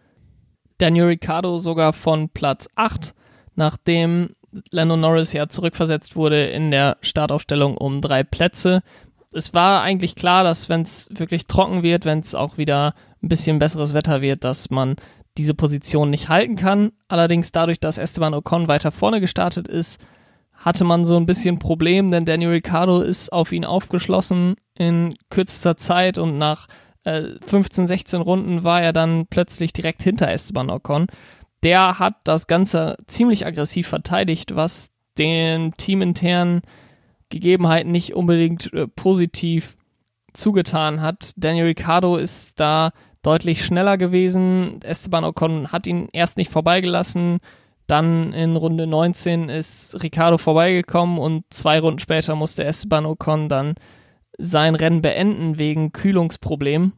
Daniel 0.78 1.06
Ricciardo 1.06 1.58
sogar 1.58 1.92
von 1.92 2.28
Platz 2.28 2.68
8, 2.76 3.14
nachdem 3.56 4.30
Lando 4.70 4.96
Norris 4.96 5.32
ja 5.32 5.48
zurückversetzt 5.48 6.16
wurde 6.16 6.46
in 6.46 6.70
der 6.70 6.96
Startaufstellung 7.02 7.76
um 7.76 8.00
drei 8.00 8.22
Plätze. 8.22 8.82
Es 9.32 9.52
war 9.52 9.82
eigentlich 9.82 10.14
klar, 10.14 10.44
dass 10.44 10.68
wenn 10.68 10.82
es 10.82 11.08
wirklich 11.12 11.46
trocken 11.46 11.82
wird, 11.82 12.04
wenn 12.04 12.20
es 12.20 12.34
auch 12.34 12.56
wieder 12.56 12.94
ein 13.22 13.28
bisschen 13.28 13.58
besseres 13.58 13.92
Wetter 13.92 14.22
wird, 14.22 14.44
dass 14.44 14.70
man 14.70 14.96
diese 15.36 15.54
Position 15.54 16.10
nicht 16.10 16.28
halten 16.28 16.56
kann. 16.56 16.92
Allerdings 17.08 17.52
dadurch, 17.52 17.80
dass 17.80 17.98
Esteban 17.98 18.34
Ocon 18.34 18.68
weiter 18.68 18.90
vorne 18.90 19.20
gestartet 19.20 19.68
ist, 19.68 20.00
hatte 20.58 20.84
man 20.84 21.04
so 21.04 21.16
ein 21.16 21.26
bisschen 21.26 21.58
Problem, 21.58 22.10
denn 22.10 22.24
Daniel 22.24 22.50
Ricciardo 22.50 23.00
ist 23.00 23.32
auf 23.32 23.52
ihn 23.52 23.64
aufgeschlossen 23.64 24.56
in 24.74 25.16
kürzester 25.30 25.76
Zeit 25.76 26.18
und 26.18 26.36
nach 26.36 26.66
äh, 27.04 27.22
15, 27.46 27.86
16 27.86 28.20
Runden 28.20 28.64
war 28.64 28.82
er 28.82 28.92
dann 28.92 29.26
plötzlich 29.28 29.72
direkt 29.72 30.02
hinter 30.02 30.28
Esteban 30.28 30.70
Ocon. 30.70 31.06
Der 31.62 31.98
hat 31.98 32.16
das 32.24 32.46
Ganze 32.46 32.96
ziemlich 33.06 33.46
aggressiv 33.46 33.88
verteidigt, 33.88 34.54
was 34.54 34.90
den 35.16 35.72
teaminternen 35.76 36.62
Gegebenheiten 37.30 37.92
nicht 37.92 38.14
unbedingt 38.14 38.72
äh, 38.72 38.86
positiv 38.88 39.76
zugetan 40.32 41.00
hat. 41.00 41.32
Daniel 41.36 41.66
Ricciardo 41.66 42.16
ist 42.16 42.58
da 42.60 42.92
deutlich 43.22 43.64
schneller 43.64 43.98
gewesen. 43.98 44.80
Esteban 44.82 45.24
Ocon 45.24 45.72
hat 45.72 45.86
ihn 45.86 46.08
erst 46.12 46.36
nicht 46.36 46.50
vorbeigelassen. 46.50 47.38
Dann 47.88 48.34
in 48.34 48.54
Runde 48.54 48.86
19 48.86 49.48
ist 49.48 50.02
Ricardo 50.02 50.36
vorbeigekommen 50.36 51.18
und 51.18 51.44
zwei 51.48 51.80
Runden 51.80 51.98
später 51.98 52.36
musste 52.36 52.64
Esteban 52.64 53.06
Ocon 53.06 53.48
dann 53.48 53.74
sein 54.36 54.74
Rennen 54.74 55.00
beenden 55.00 55.58
wegen 55.58 55.92
Kühlungsproblemen. 55.92 56.92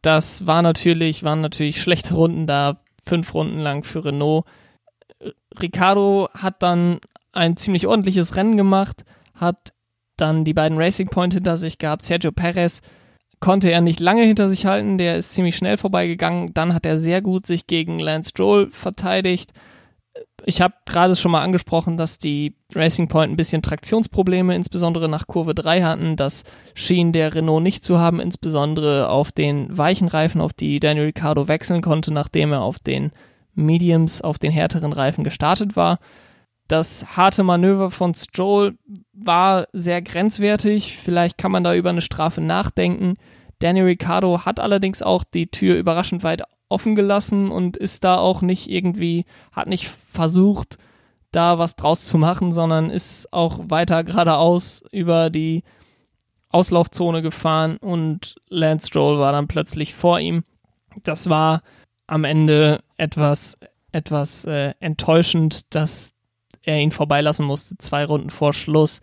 Das 0.00 0.46
war 0.46 0.62
natürlich, 0.62 1.24
waren 1.24 1.42
natürlich 1.42 1.82
schlechte 1.82 2.14
Runden 2.14 2.46
da, 2.46 2.80
fünf 3.04 3.34
Runden 3.34 3.58
lang 3.58 3.84
für 3.84 4.02
Renault. 4.02 4.46
Ricardo 5.60 6.30
hat 6.32 6.62
dann 6.62 7.00
ein 7.32 7.58
ziemlich 7.58 7.86
ordentliches 7.86 8.34
Rennen 8.34 8.56
gemacht, 8.56 9.04
hat 9.34 9.74
dann 10.16 10.44
die 10.44 10.54
beiden 10.54 10.78
Racing 10.78 11.08
Point 11.08 11.34
hinter 11.34 11.58
sich 11.58 11.76
gehabt. 11.76 12.02
Sergio 12.02 12.32
Perez 12.32 12.80
konnte 13.40 13.70
er 13.70 13.82
nicht 13.82 14.00
lange 14.00 14.24
hinter 14.24 14.48
sich 14.48 14.64
halten, 14.64 14.96
der 14.96 15.16
ist 15.16 15.34
ziemlich 15.34 15.56
schnell 15.56 15.76
vorbeigegangen. 15.76 16.54
Dann 16.54 16.72
hat 16.72 16.86
er 16.86 16.96
sehr 16.96 17.20
gut 17.20 17.46
sich 17.46 17.66
gegen 17.66 17.98
Lance 17.98 18.30
Stroll 18.30 18.70
verteidigt. 18.70 19.52
Ich 20.46 20.60
habe 20.60 20.74
gerade 20.86 21.14
schon 21.16 21.30
mal 21.30 21.42
angesprochen, 21.42 21.96
dass 21.96 22.18
die 22.18 22.56
Racing 22.74 23.08
Point 23.08 23.32
ein 23.32 23.36
bisschen 23.36 23.62
Traktionsprobleme, 23.62 24.54
insbesondere 24.54 25.08
nach 25.08 25.26
Kurve 25.26 25.54
3 25.54 25.82
hatten. 25.82 26.16
Das 26.16 26.44
schien 26.74 27.12
der 27.12 27.34
Renault 27.34 27.62
nicht 27.62 27.84
zu 27.84 27.98
haben, 27.98 28.20
insbesondere 28.20 29.08
auf 29.10 29.32
den 29.32 29.76
weichen 29.76 30.08
Reifen, 30.08 30.40
auf 30.40 30.52
die 30.52 30.80
Daniel 30.80 31.06
Ricciardo 31.06 31.48
wechseln 31.48 31.82
konnte, 31.82 32.12
nachdem 32.12 32.52
er 32.52 32.62
auf 32.62 32.78
den 32.78 33.10
Mediums, 33.54 34.22
auf 34.22 34.38
den 34.38 34.52
härteren 34.52 34.92
Reifen 34.92 35.24
gestartet 35.24 35.76
war. 35.76 35.98
Das 36.68 37.16
harte 37.16 37.42
Manöver 37.42 37.90
von 37.90 38.14
Stroll 38.14 38.78
war 39.12 39.66
sehr 39.72 40.02
grenzwertig. 40.02 40.98
Vielleicht 41.02 41.36
kann 41.36 41.50
man 41.50 41.64
da 41.64 41.74
über 41.74 41.90
eine 41.90 42.00
Strafe 42.00 42.40
nachdenken. 42.40 43.14
Daniel 43.58 43.86
Ricciardo 43.86 44.44
hat 44.44 44.60
allerdings 44.60 45.02
auch 45.02 45.24
die 45.24 45.48
Tür 45.48 45.76
überraschend 45.76 46.22
weit 46.22 46.42
offen 46.70 46.94
gelassen 46.94 47.50
und 47.50 47.76
ist 47.76 48.04
da 48.04 48.16
auch 48.16 48.40
nicht 48.40 48.70
irgendwie, 48.70 49.24
hat 49.52 49.66
nicht 49.66 49.88
versucht, 49.88 50.78
da 51.32 51.58
was 51.58 51.76
draus 51.76 52.04
zu 52.04 52.16
machen, 52.16 52.52
sondern 52.52 52.90
ist 52.90 53.32
auch 53.32 53.60
weiter 53.64 54.02
geradeaus 54.04 54.82
über 54.90 55.30
die 55.30 55.62
Auslaufzone 56.48 57.22
gefahren 57.22 57.76
und 57.76 58.36
Lance 58.48 58.88
Stroll 58.88 59.18
war 59.18 59.32
dann 59.32 59.46
plötzlich 59.46 59.94
vor 59.94 60.18
ihm. 60.18 60.42
Das 61.02 61.28
war 61.28 61.62
am 62.06 62.24
Ende 62.24 62.80
etwas, 62.96 63.56
etwas 63.92 64.44
äh, 64.46 64.74
enttäuschend, 64.80 65.74
dass 65.74 66.12
er 66.62 66.78
ihn 66.80 66.90
vorbeilassen 66.90 67.46
musste, 67.46 67.76
zwei 67.78 68.04
Runden 68.04 68.30
vor 68.30 68.52
Schluss. 68.52 69.00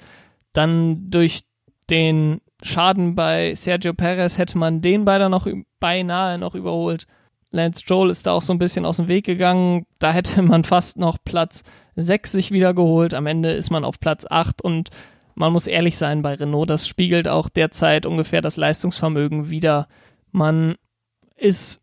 Dann 0.51 1.09
durch 1.09 1.41
den 1.89 2.41
Schaden 2.61 3.15
bei 3.15 3.55
Sergio 3.55 3.93
Perez 3.93 4.37
hätte 4.37 4.57
man 4.57 4.81
den 4.81 5.05
beinahe 5.05 5.29
noch, 5.29 5.47
beinahe 5.79 6.37
noch 6.37 6.55
überholt. 6.55 7.07
Lance 7.51 7.81
Stroll 7.81 8.09
ist 8.09 8.25
da 8.25 8.33
auch 8.33 8.41
so 8.41 8.53
ein 8.53 8.59
bisschen 8.59 8.85
aus 8.85 8.97
dem 8.97 9.07
Weg 9.07 9.25
gegangen. 9.25 9.85
Da 9.99 10.11
hätte 10.11 10.41
man 10.41 10.63
fast 10.63 10.97
noch 10.97 11.17
Platz 11.23 11.63
6 11.95 12.31
sich 12.31 12.51
wieder 12.51 12.73
geholt. 12.73 13.13
Am 13.13 13.25
Ende 13.25 13.51
ist 13.51 13.69
man 13.69 13.83
auf 13.83 13.99
Platz 13.99 14.25
8 14.29 14.61
und 14.61 14.89
man 15.35 15.53
muss 15.53 15.67
ehrlich 15.67 15.97
sein 15.97 16.21
bei 16.21 16.33
Renault. 16.33 16.69
Das 16.69 16.87
spiegelt 16.87 17.27
auch 17.27 17.49
derzeit 17.49 18.05
ungefähr 18.05 18.41
das 18.41 18.57
Leistungsvermögen 18.57 19.49
wieder. 19.49 19.87
Man 20.31 20.75
ist 21.35 21.81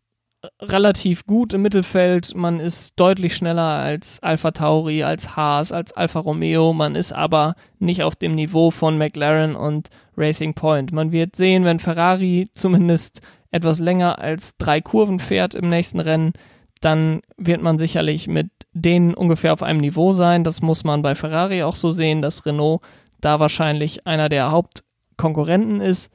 relativ 0.61 1.25
gut 1.25 1.53
im 1.53 1.61
Mittelfeld. 1.61 2.35
Man 2.35 2.59
ist 2.59 2.99
deutlich 2.99 3.35
schneller 3.35 3.61
als 3.61 4.21
Alpha 4.21 4.51
Tauri, 4.51 5.03
als 5.03 5.35
Haas, 5.35 5.71
als 5.71 5.93
Alfa 5.93 6.19
Romeo. 6.19 6.73
Man 6.73 6.95
ist 6.95 7.13
aber 7.13 7.55
nicht 7.79 8.03
auf 8.03 8.15
dem 8.15 8.35
Niveau 8.35 8.71
von 8.71 8.97
McLaren 8.97 9.55
und 9.55 9.89
Racing 10.17 10.53
Point. 10.53 10.91
Man 10.91 11.11
wird 11.11 11.35
sehen, 11.35 11.65
wenn 11.65 11.79
Ferrari 11.79 12.47
zumindest 12.53 13.21
etwas 13.55 13.79
länger 13.79 14.19
als 14.19 14.57
drei 14.57 14.81
Kurven 14.81 15.19
fährt 15.19 15.55
im 15.55 15.69
nächsten 15.69 16.01
Rennen, 16.01 16.33
dann 16.81 17.21
wird 17.37 17.61
man 17.61 17.77
sicherlich 17.77 18.27
mit 18.27 18.49
denen 18.73 19.13
ungefähr 19.13 19.53
auf 19.53 19.63
einem 19.63 19.79
Niveau 19.79 20.11
sein. 20.11 20.43
Das 20.43 20.61
muss 20.61 20.83
man 20.83 21.01
bei 21.01 21.15
Ferrari 21.15 21.63
auch 21.63 21.77
so 21.77 21.89
sehen, 21.89 22.21
dass 22.21 22.45
Renault 22.45 22.81
da 23.21 23.39
wahrscheinlich 23.39 24.05
einer 24.05 24.27
der 24.27 24.51
Hauptkonkurrenten 24.51 25.79
ist. 25.79 26.11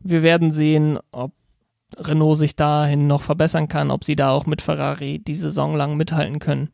Wir 0.00 0.22
werden 0.22 0.52
sehen, 0.52 0.98
ob 1.12 1.32
Renault 1.96 2.36
sich 2.36 2.56
dahin 2.56 3.06
noch 3.06 3.22
verbessern 3.22 3.68
kann, 3.68 3.90
ob 3.90 4.04
sie 4.04 4.14
da 4.14 4.30
auch 4.30 4.44
mit 4.44 4.60
Ferrari 4.60 5.20
die 5.20 5.34
Saison 5.34 5.74
lang 5.74 5.96
mithalten 5.96 6.40
können. 6.40 6.68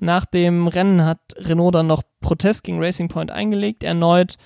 Nach 0.00 0.24
dem 0.24 0.68
Rennen 0.68 1.04
hat 1.04 1.20
Renault 1.36 1.74
dann 1.74 1.86
noch 1.86 2.02
Protest 2.20 2.64
gegen 2.64 2.82
Racing 2.82 3.08
Point 3.08 3.30
eingelegt, 3.30 3.84
erneut 3.84 4.36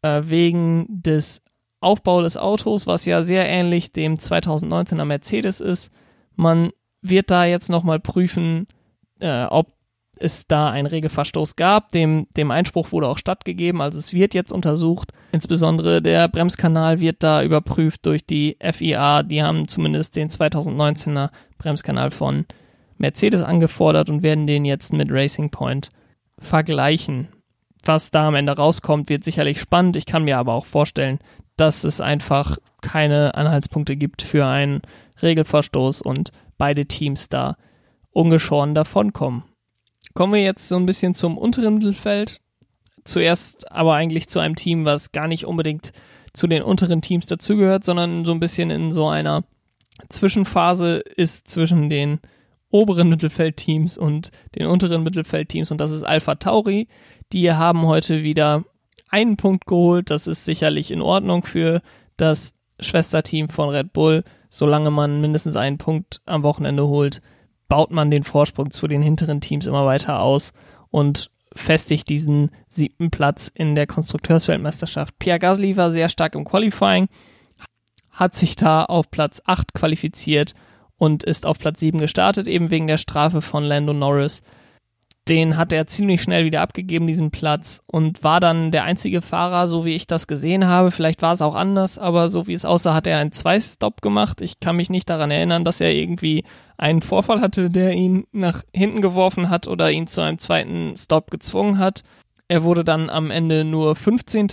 äh, 0.00 0.22
wegen 0.24 0.86
des 0.88 1.42
Aufbau 1.80 2.22
des 2.22 2.36
Autos, 2.36 2.86
was 2.86 3.04
ja 3.04 3.22
sehr 3.22 3.48
ähnlich 3.48 3.92
dem 3.92 4.16
2019er 4.16 5.04
Mercedes 5.04 5.60
ist. 5.60 5.90
Man 6.34 6.70
wird 7.02 7.30
da 7.30 7.44
jetzt 7.44 7.68
nochmal 7.68 8.00
prüfen, 8.00 8.66
äh, 9.20 9.44
ob 9.44 9.76
es 10.18 10.46
da 10.46 10.70
einen 10.70 10.86
Regelverstoß 10.86 11.56
gab. 11.56 11.90
Dem, 11.90 12.26
dem 12.36 12.50
Einspruch 12.50 12.92
wurde 12.92 13.08
auch 13.08 13.18
stattgegeben, 13.18 13.80
also 13.80 13.98
es 13.98 14.12
wird 14.12 14.34
jetzt 14.34 14.52
untersucht. 14.52 15.12
Insbesondere 15.32 16.00
der 16.00 16.28
Bremskanal 16.28 17.00
wird 17.00 17.22
da 17.22 17.42
überprüft 17.42 18.06
durch 18.06 18.26
die 18.26 18.56
FIA. 18.60 19.22
Die 19.22 19.42
haben 19.42 19.68
zumindest 19.68 20.16
den 20.16 20.30
2019er 20.30 21.30
Bremskanal 21.58 22.10
von 22.10 22.46
Mercedes 22.98 23.42
angefordert 23.42 24.08
und 24.08 24.22
werden 24.22 24.46
den 24.46 24.64
jetzt 24.64 24.92
mit 24.92 25.10
Racing 25.10 25.50
Point 25.50 25.90
vergleichen. 26.38 27.28
Was 27.84 28.10
da 28.10 28.28
am 28.28 28.34
Ende 28.34 28.52
rauskommt, 28.52 29.08
wird 29.10 29.22
sicherlich 29.22 29.60
spannend. 29.60 29.96
Ich 29.96 30.06
kann 30.06 30.24
mir 30.24 30.38
aber 30.38 30.54
auch 30.54 30.66
vorstellen, 30.66 31.18
dass 31.56 31.84
es 31.84 32.00
einfach 32.00 32.58
keine 32.82 33.34
Anhaltspunkte 33.34 33.96
gibt 33.96 34.22
für 34.22 34.46
einen 34.46 34.82
Regelverstoß 35.22 36.02
und 36.02 36.30
beide 36.58 36.86
Teams 36.86 37.28
da 37.28 37.56
ungeschoren 38.10 38.74
davonkommen. 38.74 39.44
Kommen 40.14 40.34
wir 40.34 40.42
jetzt 40.42 40.68
so 40.68 40.76
ein 40.76 40.86
bisschen 40.86 41.14
zum 41.14 41.36
unteren 41.36 41.74
Mittelfeld. 41.74 42.40
Zuerst 43.04 43.70
aber 43.70 43.94
eigentlich 43.94 44.28
zu 44.28 44.40
einem 44.40 44.56
Team, 44.56 44.84
was 44.84 45.12
gar 45.12 45.28
nicht 45.28 45.44
unbedingt 45.44 45.92
zu 46.32 46.46
den 46.46 46.62
unteren 46.62 47.02
Teams 47.02 47.26
dazugehört, 47.26 47.84
sondern 47.84 48.24
so 48.24 48.32
ein 48.32 48.40
bisschen 48.40 48.70
in 48.70 48.92
so 48.92 49.08
einer 49.08 49.44
Zwischenphase 50.08 50.96
ist 51.16 51.48
zwischen 51.48 51.88
den 51.88 52.20
oberen 52.70 53.08
Mittelfeldteams 53.08 53.96
und 53.96 54.30
den 54.54 54.66
unteren 54.66 55.02
Mittelfeldteams 55.02 55.70
und 55.70 55.80
das 55.80 55.92
ist 55.92 56.02
Alpha 56.02 56.34
Tauri. 56.34 56.88
Die 57.32 57.50
haben 57.52 57.86
heute 57.86 58.22
wieder 58.22 58.64
einen 59.08 59.36
Punkt 59.36 59.66
geholt. 59.66 60.10
Das 60.10 60.26
ist 60.26 60.44
sicherlich 60.44 60.90
in 60.90 61.00
Ordnung 61.00 61.44
für 61.44 61.82
das 62.16 62.54
Schwesterteam 62.80 63.48
von 63.48 63.68
Red 63.70 63.92
Bull. 63.92 64.24
Solange 64.48 64.90
man 64.90 65.20
mindestens 65.20 65.56
einen 65.56 65.78
Punkt 65.78 66.20
am 66.26 66.42
Wochenende 66.42 66.86
holt, 66.86 67.20
baut 67.68 67.90
man 67.90 68.10
den 68.10 68.24
Vorsprung 68.24 68.70
zu 68.70 68.86
den 68.86 69.02
hinteren 69.02 69.40
Teams 69.40 69.66
immer 69.66 69.84
weiter 69.84 70.22
aus 70.22 70.52
und 70.90 71.30
festigt 71.54 72.08
diesen 72.08 72.50
siebten 72.68 73.10
Platz 73.10 73.50
in 73.52 73.74
der 73.74 73.86
Konstrukteursweltmeisterschaft. 73.86 75.18
Pierre 75.18 75.38
Gasly 75.38 75.76
war 75.76 75.90
sehr 75.90 76.08
stark 76.08 76.34
im 76.34 76.44
Qualifying, 76.44 77.08
hat 78.10 78.34
sich 78.34 78.56
da 78.56 78.84
auf 78.84 79.10
Platz 79.10 79.42
8 79.44 79.74
qualifiziert 79.74 80.54
und 80.98 81.24
ist 81.24 81.46
auf 81.46 81.58
Platz 81.58 81.80
7 81.80 81.98
gestartet, 81.98 82.48
eben 82.48 82.70
wegen 82.70 82.86
der 82.86 82.98
Strafe 82.98 83.42
von 83.42 83.64
Lando 83.64 83.92
Norris. 83.92 84.42
Den 85.28 85.56
hat 85.56 85.72
er 85.72 85.88
ziemlich 85.88 86.22
schnell 86.22 86.44
wieder 86.44 86.60
abgegeben, 86.60 87.08
diesen 87.08 87.32
Platz, 87.32 87.82
und 87.86 88.22
war 88.22 88.38
dann 88.38 88.70
der 88.70 88.84
einzige 88.84 89.22
Fahrer, 89.22 89.66
so 89.66 89.84
wie 89.84 89.94
ich 89.94 90.06
das 90.06 90.28
gesehen 90.28 90.66
habe. 90.66 90.92
Vielleicht 90.92 91.20
war 91.20 91.32
es 91.32 91.42
auch 91.42 91.56
anders, 91.56 91.98
aber 91.98 92.28
so 92.28 92.46
wie 92.46 92.52
es 92.52 92.64
aussah, 92.64 92.94
hat 92.94 93.08
er 93.08 93.18
einen 93.18 93.32
Zwei-Stop 93.32 94.02
gemacht. 94.02 94.40
Ich 94.40 94.60
kann 94.60 94.76
mich 94.76 94.88
nicht 94.88 95.10
daran 95.10 95.32
erinnern, 95.32 95.64
dass 95.64 95.80
er 95.80 95.92
irgendwie 95.92 96.44
einen 96.78 97.00
Vorfall 97.00 97.40
hatte, 97.40 97.70
der 97.70 97.92
ihn 97.92 98.26
nach 98.30 98.62
hinten 98.72 99.00
geworfen 99.00 99.50
hat 99.50 99.66
oder 99.66 99.90
ihn 99.90 100.06
zu 100.06 100.20
einem 100.20 100.38
zweiten 100.38 100.94
Stop 100.96 101.32
gezwungen 101.32 101.78
hat. 101.78 102.02
Er 102.46 102.62
wurde 102.62 102.84
dann 102.84 103.10
am 103.10 103.32
Ende 103.32 103.64
nur 103.64 103.96
15. 103.96 104.48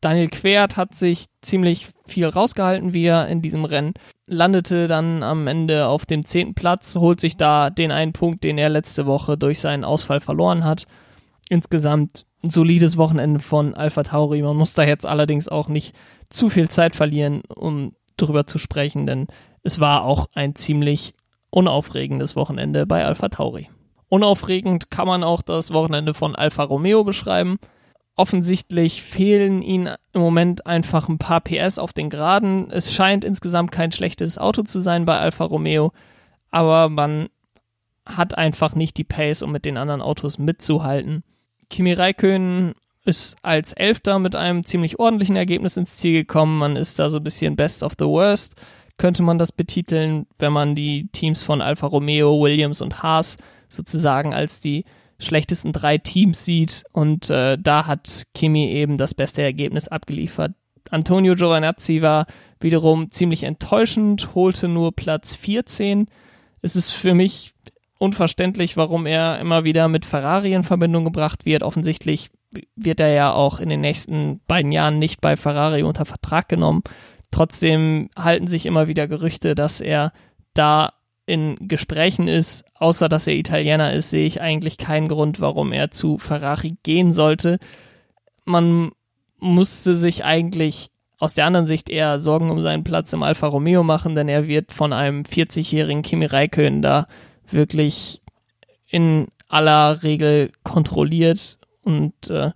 Daniel 0.00 0.28
Quert 0.28 0.76
hat 0.76 0.94
sich 0.94 1.26
ziemlich 1.42 1.88
viel 2.06 2.26
rausgehalten 2.26 2.92
wieder 2.92 3.26
in 3.28 3.42
diesem 3.42 3.64
Rennen, 3.64 3.94
landete 4.26 4.86
dann 4.86 5.22
am 5.22 5.46
Ende 5.46 5.86
auf 5.86 6.06
dem 6.06 6.24
zehnten 6.24 6.54
Platz, 6.54 6.96
holt 6.96 7.20
sich 7.20 7.36
da 7.36 7.70
den 7.70 7.90
einen 7.90 8.12
Punkt, 8.12 8.44
den 8.44 8.58
er 8.58 8.68
letzte 8.68 9.06
Woche 9.06 9.36
durch 9.36 9.58
seinen 9.60 9.84
Ausfall 9.84 10.20
verloren 10.20 10.64
hat. 10.64 10.84
Insgesamt 11.48 12.26
ein 12.44 12.50
solides 12.50 12.96
Wochenende 12.96 13.40
von 13.40 13.74
Alpha 13.74 14.04
Tauri. 14.04 14.42
Man 14.42 14.56
muss 14.56 14.74
da 14.74 14.84
jetzt 14.84 15.06
allerdings 15.06 15.48
auch 15.48 15.68
nicht 15.68 15.94
zu 16.30 16.50
viel 16.50 16.68
Zeit 16.68 16.94
verlieren, 16.94 17.42
um 17.48 17.94
darüber 18.16 18.46
zu 18.46 18.58
sprechen, 18.58 19.06
denn 19.06 19.26
es 19.62 19.80
war 19.80 20.04
auch 20.04 20.26
ein 20.34 20.54
ziemlich 20.54 21.14
unaufregendes 21.50 22.36
Wochenende 22.36 22.86
bei 22.86 23.04
Alpha 23.04 23.28
Tauri. 23.28 23.68
Unaufregend 24.08 24.90
kann 24.90 25.08
man 25.08 25.24
auch 25.24 25.42
das 25.42 25.72
Wochenende 25.72 26.14
von 26.14 26.36
Alfa 26.36 26.62
Romeo 26.62 27.04
beschreiben 27.04 27.58
offensichtlich 28.18 29.02
fehlen 29.02 29.62
ihnen 29.62 29.94
im 30.12 30.20
Moment 30.20 30.66
einfach 30.66 31.08
ein 31.08 31.18
paar 31.18 31.40
PS 31.40 31.78
auf 31.78 31.92
den 31.92 32.10
Geraden. 32.10 32.68
Es 32.70 32.92
scheint 32.92 33.24
insgesamt 33.24 33.70
kein 33.70 33.92
schlechtes 33.92 34.38
Auto 34.38 34.62
zu 34.62 34.80
sein 34.80 35.04
bei 35.04 35.16
Alfa 35.18 35.44
Romeo, 35.44 35.92
aber 36.50 36.88
man 36.88 37.28
hat 38.04 38.36
einfach 38.36 38.74
nicht 38.74 38.96
die 38.96 39.04
Pace, 39.04 39.42
um 39.42 39.52
mit 39.52 39.64
den 39.64 39.76
anderen 39.76 40.02
Autos 40.02 40.38
mitzuhalten. 40.38 41.22
Kimi 41.70 41.92
Räikkönen 41.92 42.74
ist 43.04 43.36
als 43.42 43.72
Elfter 43.72 44.18
mit 44.18 44.34
einem 44.34 44.64
ziemlich 44.64 44.98
ordentlichen 44.98 45.36
Ergebnis 45.36 45.76
ins 45.76 45.96
Ziel 45.96 46.12
gekommen. 46.12 46.58
Man 46.58 46.74
ist 46.74 46.98
da 46.98 47.10
so 47.10 47.18
ein 47.18 47.24
bisschen 47.24 47.54
Best 47.54 47.84
of 47.84 47.92
the 47.98 48.04
Worst, 48.04 48.56
könnte 48.96 49.22
man 49.22 49.38
das 49.38 49.52
betiteln, 49.52 50.26
wenn 50.38 50.52
man 50.52 50.74
die 50.74 51.08
Teams 51.12 51.44
von 51.44 51.60
Alfa 51.60 51.86
Romeo, 51.86 52.40
Williams 52.40 52.80
und 52.80 53.00
Haas 53.02 53.36
sozusagen 53.68 54.34
als 54.34 54.60
die 54.60 54.84
schlechtesten 55.18 55.72
drei 55.72 55.98
Teams 55.98 56.44
sieht. 56.44 56.84
Und 56.92 57.30
äh, 57.30 57.56
da 57.58 57.86
hat 57.86 58.24
Kimi 58.34 58.70
eben 58.70 58.98
das 58.98 59.14
beste 59.14 59.42
Ergebnis 59.42 59.88
abgeliefert. 59.88 60.52
Antonio 60.90 61.34
Giovanazzi 61.34 62.02
war 62.02 62.26
wiederum 62.60 63.10
ziemlich 63.10 63.44
enttäuschend, 63.44 64.34
holte 64.34 64.68
nur 64.68 64.92
Platz 64.92 65.34
14. 65.34 66.06
Es 66.62 66.76
ist 66.76 66.90
für 66.90 67.14
mich 67.14 67.52
unverständlich, 67.98 68.76
warum 68.76 69.06
er 69.06 69.38
immer 69.38 69.64
wieder 69.64 69.88
mit 69.88 70.04
Ferrari 70.04 70.54
in 70.54 70.64
Verbindung 70.64 71.04
gebracht 71.04 71.44
wird. 71.44 71.62
Offensichtlich 71.62 72.30
wird 72.76 73.00
er 73.00 73.12
ja 73.12 73.32
auch 73.32 73.60
in 73.60 73.68
den 73.68 73.80
nächsten 73.80 74.40
beiden 74.46 74.72
Jahren 74.72 74.98
nicht 74.98 75.20
bei 75.20 75.36
Ferrari 75.36 75.82
unter 75.82 76.04
Vertrag 76.04 76.48
genommen. 76.48 76.82
Trotzdem 77.30 78.08
halten 78.16 78.46
sich 78.46 78.64
immer 78.64 78.88
wieder 78.88 79.06
Gerüchte, 79.06 79.54
dass 79.54 79.80
er 79.80 80.12
da 80.54 80.94
in 81.28 81.56
Gesprächen 81.68 82.26
ist, 82.26 82.64
außer 82.74 83.08
dass 83.08 83.26
er 83.26 83.34
Italiener 83.34 83.92
ist, 83.92 84.10
sehe 84.10 84.26
ich 84.26 84.40
eigentlich 84.40 84.78
keinen 84.78 85.08
Grund, 85.08 85.40
warum 85.40 85.72
er 85.72 85.90
zu 85.90 86.18
Ferrari 86.18 86.76
gehen 86.82 87.12
sollte. 87.12 87.58
Man 88.44 88.92
musste 89.38 89.94
sich 89.94 90.24
eigentlich 90.24 90.90
aus 91.18 91.34
der 91.34 91.46
anderen 91.46 91.66
Sicht 91.66 91.90
eher 91.90 92.18
Sorgen 92.18 92.50
um 92.50 92.62
seinen 92.62 92.84
Platz 92.84 93.12
im 93.12 93.22
Alfa 93.22 93.46
Romeo 93.46 93.82
machen, 93.82 94.14
denn 94.14 94.28
er 94.28 94.46
wird 94.48 94.72
von 94.72 94.92
einem 94.92 95.22
40-jährigen 95.22 96.02
Kimi 96.02 96.24
Räikkönen 96.24 96.80
da 96.80 97.08
wirklich 97.50 98.22
in 98.88 99.28
aller 99.48 100.02
Regel 100.02 100.50
kontrolliert 100.62 101.58
und 101.82 102.30
äh, 102.30 102.52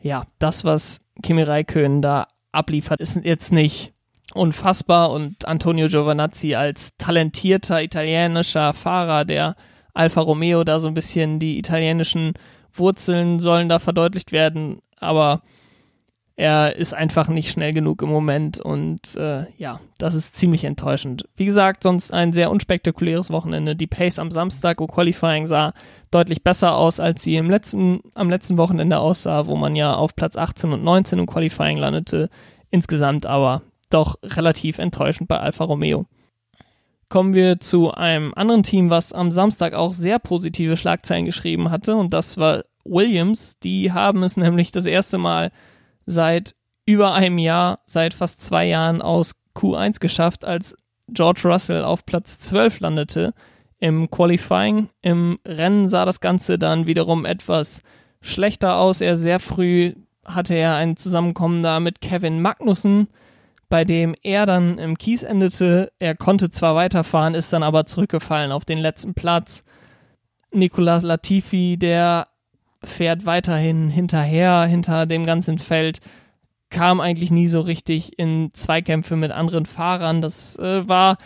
ja, 0.00 0.24
das, 0.38 0.64
was 0.64 0.98
Kimi 1.22 1.42
Räikkönen 1.42 2.02
da 2.02 2.28
abliefert, 2.52 3.00
ist 3.00 3.16
jetzt 3.24 3.52
nicht 3.52 3.92
unfassbar 4.36 5.10
und 5.10 5.46
Antonio 5.46 5.88
Giovanazzi 5.88 6.54
als 6.54 6.96
talentierter 6.96 7.82
italienischer 7.82 8.72
Fahrer, 8.74 9.24
der 9.24 9.56
Alfa 9.94 10.20
Romeo 10.20 10.64
da 10.64 10.78
so 10.78 10.88
ein 10.88 10.94
bisschen 10.94 11.38
die 11.38 11.58
italienischen 11.58 12.34
Wurzeln 12.72 13.38
sollen 13.38 13.68
da 13.68 13.78
verdeutlicht 13.78 14.32
werden, 14.32 14.80
aber 14.98 15.42
er 16.38 16.76
ist 16.76 16.92
einfach 16.92 17.28
nicht 17.28 17.50
schnell 17.50 17.72
genug 17.72 18.02
im 18.02 18.10
Moment 18.10 18.60
und 18.60 19.16
äh, 19.16 19.46
ja, 19.56 19.80
das 19.96 20.14
ist 20.14 20.36
ziemlich 20.36 20.64
enttäuschend. 20.64 21.26
Wie 21.34 21.46
gesagt, 21.46 21.82
sonst 21.82 22.12
ein 22.12 22.34
sehr 22.34 22.50
unspektakuläres 22.50 23.30
Wochenende. 23.30 23.74
Die 23.74 23.86
Pace 23.86 24.18
am 24.18 24.30
Samstag 24.30 24.78
im 24.78 24.86
Qualifying 24.86 25.46
sah 25.46 25.72
deutlich 26.10 26.44
besser 26.44 26.76
aus, 26.76 27.00
als 27.00 27.22
sie 27.22 27.36
im 27.36 27.48
letzten, 27.48 28.00
am 28.14 28.28
letzten 28.28 28.58
Wochenende 28.58 28.98
aussah, 28.98 29.46
wo 29.46 29.56
man 29.56 29.76
ja 29.76 29.94
auf 29.94 30.14
Platz 30.14 30.36
18 30.36 30.74
und 30.74 30.84
19 30.84 31.20
im 31.20 31.26
Qualifying 31.26 31.78
landete. 31.78 32.28
Insgesamt 32.68 33.24
aber 33.24 33.62
doch 33.90 34.16
relativ 34.22 34.78
enttäuschend 34.78 35.28
bei 35.28 35.38
Alfa 35.38 35.64
Romeo. 35.64 36.06
Kommen 37.08 37.34
wir 37.34 37.60
zu 37.60 37.92
einem 37.92 38.34
anderen 38.34 38.62
Team, 38.64 38.90
was 38.90 39.12
am 39.12 39.30
Samstag 39.30 39.74
auch 39.74 39.92
sehr 39.92 40.18
positive 40.18 40.76
Schlagzeilen 40.76 41.24
geschrieben 41.24 41.70
hatte, 41.70 41.94
und 41.94 42.12
das 42.12 42.36
war 42.36 42.62
Williams. 42.84 43.58
Die 43.60 43.92
haben 43.92 44.22
es 44.22 44.36
nämlich 44.36 44.72
das 44.72 44.86
erste 44.86 45.18
Mal 45.18 45.52
seit 46.04 46.54
über 46.84 47.14
einem 47.14 47.38
Jahr, 47.38 47.80
seit 47.86 48.14
fast 48.14 48.42
zwei 48.42 48.66
Jahren 48.66 49.02
aus 49.02 49.32
Q1 49.54 50.00
geschafft, 50.00 50.44
als 50.44 50.76
George 51.08 51.42
Russell 51.44 51.84
auf 51.84 52.04
Platz 52.06 52.38
12 52.40 52.80
landete 52.80 53.34
im 53.78 54.10
Qualifying. 54.10 54.88
Im 55.02 55.38
Rennen 55.46 55.88
sah 55.88 56.04
das 56.04 56.20
Ganze 56.20 56.58
dann 56.58 56.86
wiederum 56.86 57.24
etwas 57.24 57.82
schlechter 58.20 58.76
aus. 58.76 59.00
Er 59.00 59.16
sehr 59.16 59.40
früh 59.40 59.94
hatte 60.24 60.54
er 60.54 60.74
ein 60.74 60.96
Zusammenkommen 60.96 61.62
da 61.62 61.78
mit 61.78 62.00
Kevin 62.00 62.42
Magnussen, 62.42 63.08
bei 63.76 63.84
dem 63.84 64.14
er 64.22 64.46
dann 64.46 64.78
im 64.78 64.96
Kies 64.96 65.22
endete. 65.22 65.92
Er 65.98 66.16
konnte 66.16 66.48
zwar 66.48 66.74
weiterfahren, 66.74 67.34
ist 67.34 67.52
dann 67.52 67.62
aber 67.62 67.84
zurückgefallen 67.84 68.50
auf 68.50 68.64
den 68.64 68.78
letzten 68.78 69.12
Platz. 69.12 69.64
Nicolas 70.50 71.02
Latifi, 71.02 71.76
der 71.76 72.28
fährt 72.82 73.26
weiterhin 73.26 73.90
hinterher, 73.90 74.64
hinter 74.64 75.04
dem 75.04 75.26
ganzen 75.26 75.58
Feld, 75.58 75.98
kam 76.70 77.02
eigentlich 77.02 77.30
nie 77.30 77.48
so 77.48 77.60
richtig 77.60 78.18
in 78.18 78.48
Zweikämpfe 78.54 79.14
mit 79.14 79.30
anderen 79.30 79.66
Fahrern. 79.66 80.22
Das 80.22 80.58
äh, 80.58 80.88
war 80.88 81.18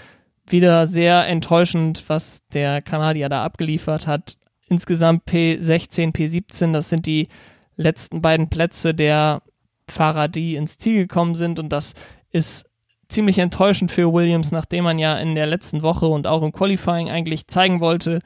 wieder 0.45 0.89
sehr 0.89 1.29
enttäuschend, 1.29 2.03
was 2.09 2.45
der 2.49 2.83
Kanadier 2.83 3.29
da 3.29 3.45
abgeliefert 3.45 4.09
hat. 4.09 4.39
Insgesamt 4.69 5.23
P16, 5.29 6.13
P17, 6.13 6.73
das 6.73 6.89
sind 6.89 7.07
die 7.07 7.29
letzten 7.77 8.21
beiden 8.21 8.51
Plätze 8.51 8.93
der 8.93 9.43
Fahrer, 9.89 10.27
die 10.27 10.57
ins 10.57 10.79
Ziel 10.79 11.07
gekommen 11.07 11.37
sind 11.37 11.61
und 11.61 11.69
das 11.69 11.95
ist 12.33 12.67
ziemlich 13.09 13.39
enttäuschend 13.39 13.91
für 13.91 14.13
Williams, 14.13 14.53
nachdem 14.53 14.85
man 14.85 14.99
ja 14.99 15.19
in 15.19 15.35
der 15.35 15.47
letzten 15.47 15.83
Woche 15.83 16.07
und 16.07 16.27
auch 16.27 16.43
im 16.43 16.53
Qualifying 16.53 17.11
eigentlich 17.11 17.49
zeigen 17.49 17.81
wollte, 17.81 18.21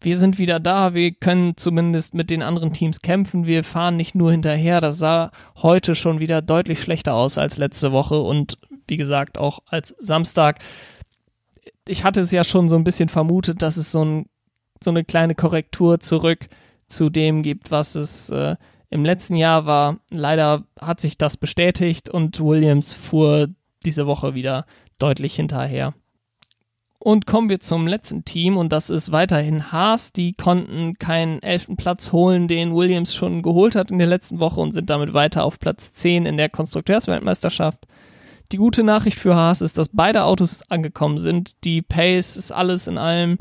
wir 0.00 0.16
sind 0.16 0.38
wieder 0.38 0.60
da, 0.60 0.94
wir 0.94 1.12
können 1.12 1.56
zumindest 1.56 2.14
mit 2.14 2.30
den 2.30 2.42
anderen 2.42 2.72
Teams 2.72 3.00
kämpfen, 3.00 3.46
wir 3.46 3.64
fahren 3.64 3.96
nicht 3.96 4.14
nur 4.14 4.30
hinterher. 4.30 4.80
Das 4.80 4.98
sah 4.98 5.30
heute 5.56 5.94
schon 5.94 6.20
wieder 6.20 6.40
deutlich 6.40 6.80
schlechter 6.80 7.14
aus 7.14 7.36
als 7.36 7.56
letzte 7.56 7.90
Woche 7.90 8.20
und 8.20 8.58
wie 8.86 8.96
gesagt 8.96 9.38
auch 9.38 9.58
als 9.66 9.88
Samstag. 9.98 10.60
Ich 11.86 12.04
hatte 12.04 12.20
es 12.20 12.30
ja 12.30 12.44
schon 12.44 12.68
so 12.68 12.76
ein 12.76 12.84
bisschen 12.84 13.08
vermutet, 13.08 13.62
dass 13.62 13.76
es 13.76 13.90
so, 13.90 14.04
ein, 14.04 14.26
so 14.82 14.90
eine 14.90 15.04
kleine 15.04 15.34
Korrektur 15.34 15.98
zurück 16.00 16.48
zu 16.86 17.10
dem 17.10 17.42
gibt, 17.42 17.70
was 17.70 17.94
es 17.96 18.30
äh, 18.30 18.56
im 18.90 19.04
letzten 19.04 19.36
Jahr 19.36 19.66
war. 19.66 19.98
Leider 20.10 20.64
hat 20.80 21.00
sich 21.00 21.18
das 21.18 21.36
bestätigt 21.36 22.08
und 22.08 22.40
Williams 22.40 22.94
fuhr 22.94 23.48
diese 23.84 24.06
Woche 24.06 24.34
wieder 24.34 24.66
deutlich 24.98 25.34
hinterher. 25.34 25.94
Und 27.00 27.26
kommen 27.26 27.48
wir 27.48 27.60
zum 27.60 27.86
letzten 27.86 28.24
Team 28.24 28.56
und 28.56 28.72
das 28.72 28.90
ist 28.90 29.12
weiterhin 29.12 29.70
Haas. 29.70 30.12
Die 30.12 30.32
konnten 30.32 30.98
keinen 30.98 31.40
elften 31.42 31.76
Platz 31.76 32.12
holen, 32.12 32.48
den 32.48 32.74
Williams 32.74 33.14
schon 33.14 33.42
geholt 33.42 33.76
hat 33.76 33.92
in 33.92 33.98
der 33.98 34.08
letzten 34.08 34.40
Woche 34.40 34.60
und 34.60 34.74
sind 34.74 34.90
damit 34.90 35.14
weiter 35.14 35.44
auf 35.44 35.60
Platz 35.60 35.92
10 35.92 36.26
in 36.26 36.36
der 36.36 36.48
Konstrukteursweltmeisterschaft. 36.48 37.86
Die 38.50 38.56
gute 38.56 38.82
Nachricht 38.82 39.18
für 39.18 39.36
Haas 39.36 39.60
ist, 39.60 39.78
dass 39.78 39.90
beide 39.92 40.24
Autos 40.24 40.68
angekommen 40.70 41.18
sind. 41.18 41.64
Die 41.64 41.82
Pace 41.82 42.36
ist 42.36 42.50
alles 42.50 42.88
in 42.88 42.98
allem 42.98 43.38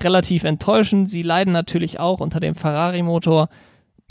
relativ 0.00 0.44
enttäuschend. 0.44 1.10
Sie 1.10 1.22
leiden 1.22 1.52
natürlich 1.52 1.98
auch 1.98 2.20
unter 2.20 2.38
dem 2.38 2.54
Ferrari-Motor. 2.54 3.48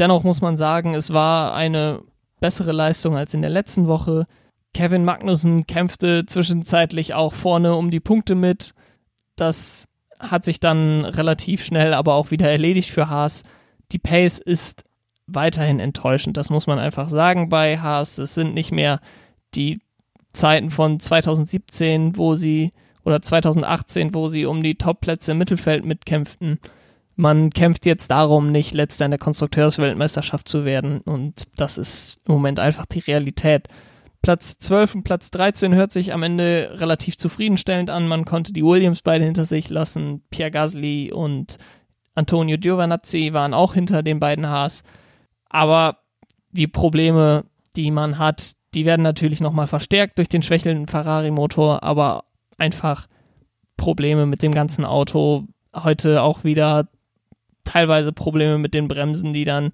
Dennoch 0.02 0.24
muss 0.24 0.42
man 0.42 0.58
sagen, 0.58 0.96
es 0.96 1.14
war 1.14 1.54
eine 1.54 2.02
bessere 2.40 2.72
Leistung 2.72 3.16
als 3.16 3.36
in 3.36 3.42
der 3.42 3.52
letzten 3.52 3.86
Woche. 3.86 4.26
Kevin 4.74 5.06
Magnussen 5.06 5.68
kämpfte 5.68 6.26
zwischenzeitlich 6.26 7.14
auch 7.14 7.34
vorne 7.34 7.76
um 7.76 7.92
die 7.92 8.00
Punkte 8.00 8.34
mit. 8.34 8.74
Das 9.36 9.88
hat 10.20 10.44
sich 10.44 10.60
dann 10.60 11.06
relativ 11.06 11.64
schnell 11.64 11.94
aber 11.94 12.16
auch 12.16 12.32
wieder 12.32 12.50
erledigt 12.50 12.90
für 12.90 13.10
Haas. 13.10 13.44
Die 13.92 14.00
Pace 14.00 14.40
ist 14.40 14.86
weiterhin 15.28 15.80
enttäuschend. 15.80 16.36
Das 16.36 16.50
muss 16.50 16.66
man 16.66 16.80
einfach 16.80 17.10
sagen 17.10 17.50
bei 17.50 17.78
Haas. 17.78 18.18
Es 18.18 18.34
sind 18.34 18.56
nicht 18.56 18.72
mehr 18.72 19.02
die 19.54 19.82
Zeiten 20.34 20.72
von 20.72 21.00
2017, 21.00 22.18
wo 22.18 22.34
sie 22.34 22.72
oder 23.04 23.22
2018, 23.22 24.16
wo 24.16 24.30
sie 24.30 24.48
um 24.48 24.64
die 24.64 24.80
Topplätze 24.80 25.34
im 25.34 25.38
Mittelfeld 25.38 25.86
mitkämpften. 25.86 26.58
Man 27.22 27.52
kämpft 27.52 27.86
jetzt 27.86 28.10
darum, 28.10 28.52
nicht 28.52 28.74
letzter 28.74 29.06
in 29.06 29.12
der 29.12 29.20
Konstrukteursweltmeisterschaft 29.20 30.50
zu 30.50 30.66
werden 30.66 31.02
und 31.02 31.44
das 31.56 31.78
ist 31.78 32.18
im 32.28 32.34
Moment 32.34 32.60
einfach 32.60 32.88
die 32.88 32.98
Realität. 32.98 33.68
Platz 34.24 34.58
12 34.58 34.96
und 34.96 35.04
Platz 35.04 35.30
13 35.30 35.76
hört 35.76 35.92
sich 35.92 36.14
am 36.14 36.24
Ende 36.24 36.78
relativ 36.80 37.18
zufriedenstellend 37.18 37.92
an. 37.92 38.08
Man 38.08 38.26
konnte 38.26 38.54
die 38.54 38.66
Williams 38.66 39.04
beide 39.04 39.24
hinter 39.24 39.46
sich 39.46 39.70
lassen. 39.70 40.24
Pierre 40.32 40.50
Gasly 40.50 41.12
und 41.14 41.58
Antonio 42.16 42.58
Giovanazzi 42.58 43.34
waren 43.34 43.54
auch 43.54 43.76
hinter 43.76 44.02
den 44.02 44.20
beiden 44.20 44.48
Haas. 44.48 44.82
Aber 45.48 46.00
die 46.50 46.66
Probleme, 46.66 47.46
die 47.76 47.92
man 47.92 48.18
hat, 48.18 48.54
die 48.74 48.86
werden 48.86 49.04
natürlich 49.04 49.42
nochmal 49.42 49.68
verstärkt 49.68 50.18
durch 50.18 50.28
den 50.28 50.42
schwächelnden 50.42 50.88
Ferrari-Motor, 50.88 51.84
aber 51.84 52.24
einfach 52.58 53.06
Probleme 53.78 54.26
mit 54.26 54.42
dem 54.42 54.56
ganzen 54.56 54.86
Auto. 54.86 55.46
Heute 55.72 56.24
auch 56.24 56.44
wieder 56.44 56.88
teilweise 57.64 58.12
Probleme 58.12 58.58
mit 58.58 58.74
den 58.74 58.88
Bremsen, 58.88 59.34
die 59.34 59.46
dann 59.46 59.72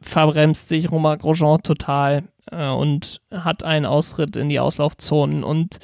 verbremst 0.00 0.68
sich 0.68 0.90
Romain 0.90 1.18
Grosjean 1.18 1.62
total 1.62 2.24
äh, 2.50 2.68
und 2.68 3.20
hat 3.30 3.64
einen 3.64 3.86
Ausritt 3.86 4.36
in 4.36 4.48
die 4.48 4.60
Auslaufzonen 4.60 5.42
und 5.42 5.78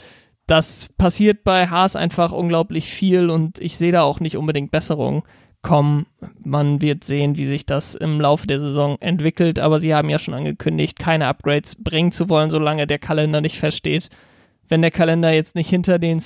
das 0.47 0.89
passiert 0.99 1.45
bei 1.45 1.69
Haas 1.69 1.97
einfach 1.97 2.33
unglaublich 2.33 2.87
viel 2.93 3.31
und 3.31 3.59
ich 3.61 3.79
sehe 3.79 3.93
da 3.93 4.03
auch 4.03 4.21
nicht 4.21 4.37
unbedingt 4.37 4.71
Besserung 4.71 5.23
kommen. 5.63 6.07
Man 6.41 6.83
wird 6.83 7.05
sehen, 7.05 7.37
wie 7.37 7.47
sich 7.47 7.65
das 7.65 7.95
im 7.95 8.21
Laufe 8.21 8.47
der 8.47 8.59
Saison 8.59 8.97
entwickelt, 9.01 9.61
aber 9.61 9.79
sie 9.79 9.95
haben 9.95 10.11
ja 10.11 10.19
schon 10.19 10.35
angekündigt, 10.35 10.99
keine 10.99 11.29
Upgrades 11.29 11.77
bringen 11.77 12.13
zu 12.13 12.29
wollen, 12.29 12.51
solange 12.51 12.87
der 12.87 12.99
Kalender 12.99 13.41
nicht 13.41 13.59
feststeht. 13.59 14.09
Wenn 14.69 14.83
der 14.83 14.91
Kalender 14.91 15.33
jetzt 15.33 15.55
nicht 15.55 15.71
hinter 15.71 15.99
den, 15.99 16.21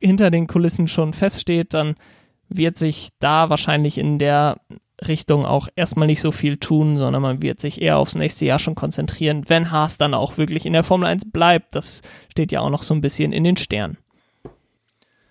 hinter 0.00 0.30
den 0.30 0.46
Kulissen 0.48 0.88
schon 0.88 1.12
feststeht, 1.12 1.72
dann 1.72 1.94
wird 2.50 2.78
sich 2.78 3.10
da 3.18 3.48
wahrscheinlich 3.48 3.98
in 3.98 4.18
der 4.18 4.60
Richtung 5.06 5.46
auch 5.46 5.68
erstmal 5.76 6.06
nicht 6.06 6.20
so 6.20 6.32
viel 6.32 6.58
tun, 6.58 6.98
sondern 6.98 7.22
man 7.22 7.42
wird 7.42 7.60
sich 7.60 7.80
eher 7.80 7.96
aufs 7.96 8.14
nächste 8.14 8.44
Jahr 8.44 8.58
schon 8.58 8.74
konzentrieren, 8.74 9.44
wenn 9.48 9.70
Haas 9.70 9.96
dann 9.96 10.14
auch 10.14 10.36
wirklich 10.36 10.66
in 10.66 10.72
der 10.72 10.84
Formel 10.84 11.08
1 11.08 11.30
bleibt. 11.32 11.74
Das 11.74 12.02
steht 12.30 12.52
ja 12.52 12.60
auch 12.60 12.70
noch 12.70 12.82
so 12.82 12.94
ein 12.94 13.00
bisschen 13.00 13.32
in 13.32 13.44
den 13.44 13.56
Sternen. 13.56 13.96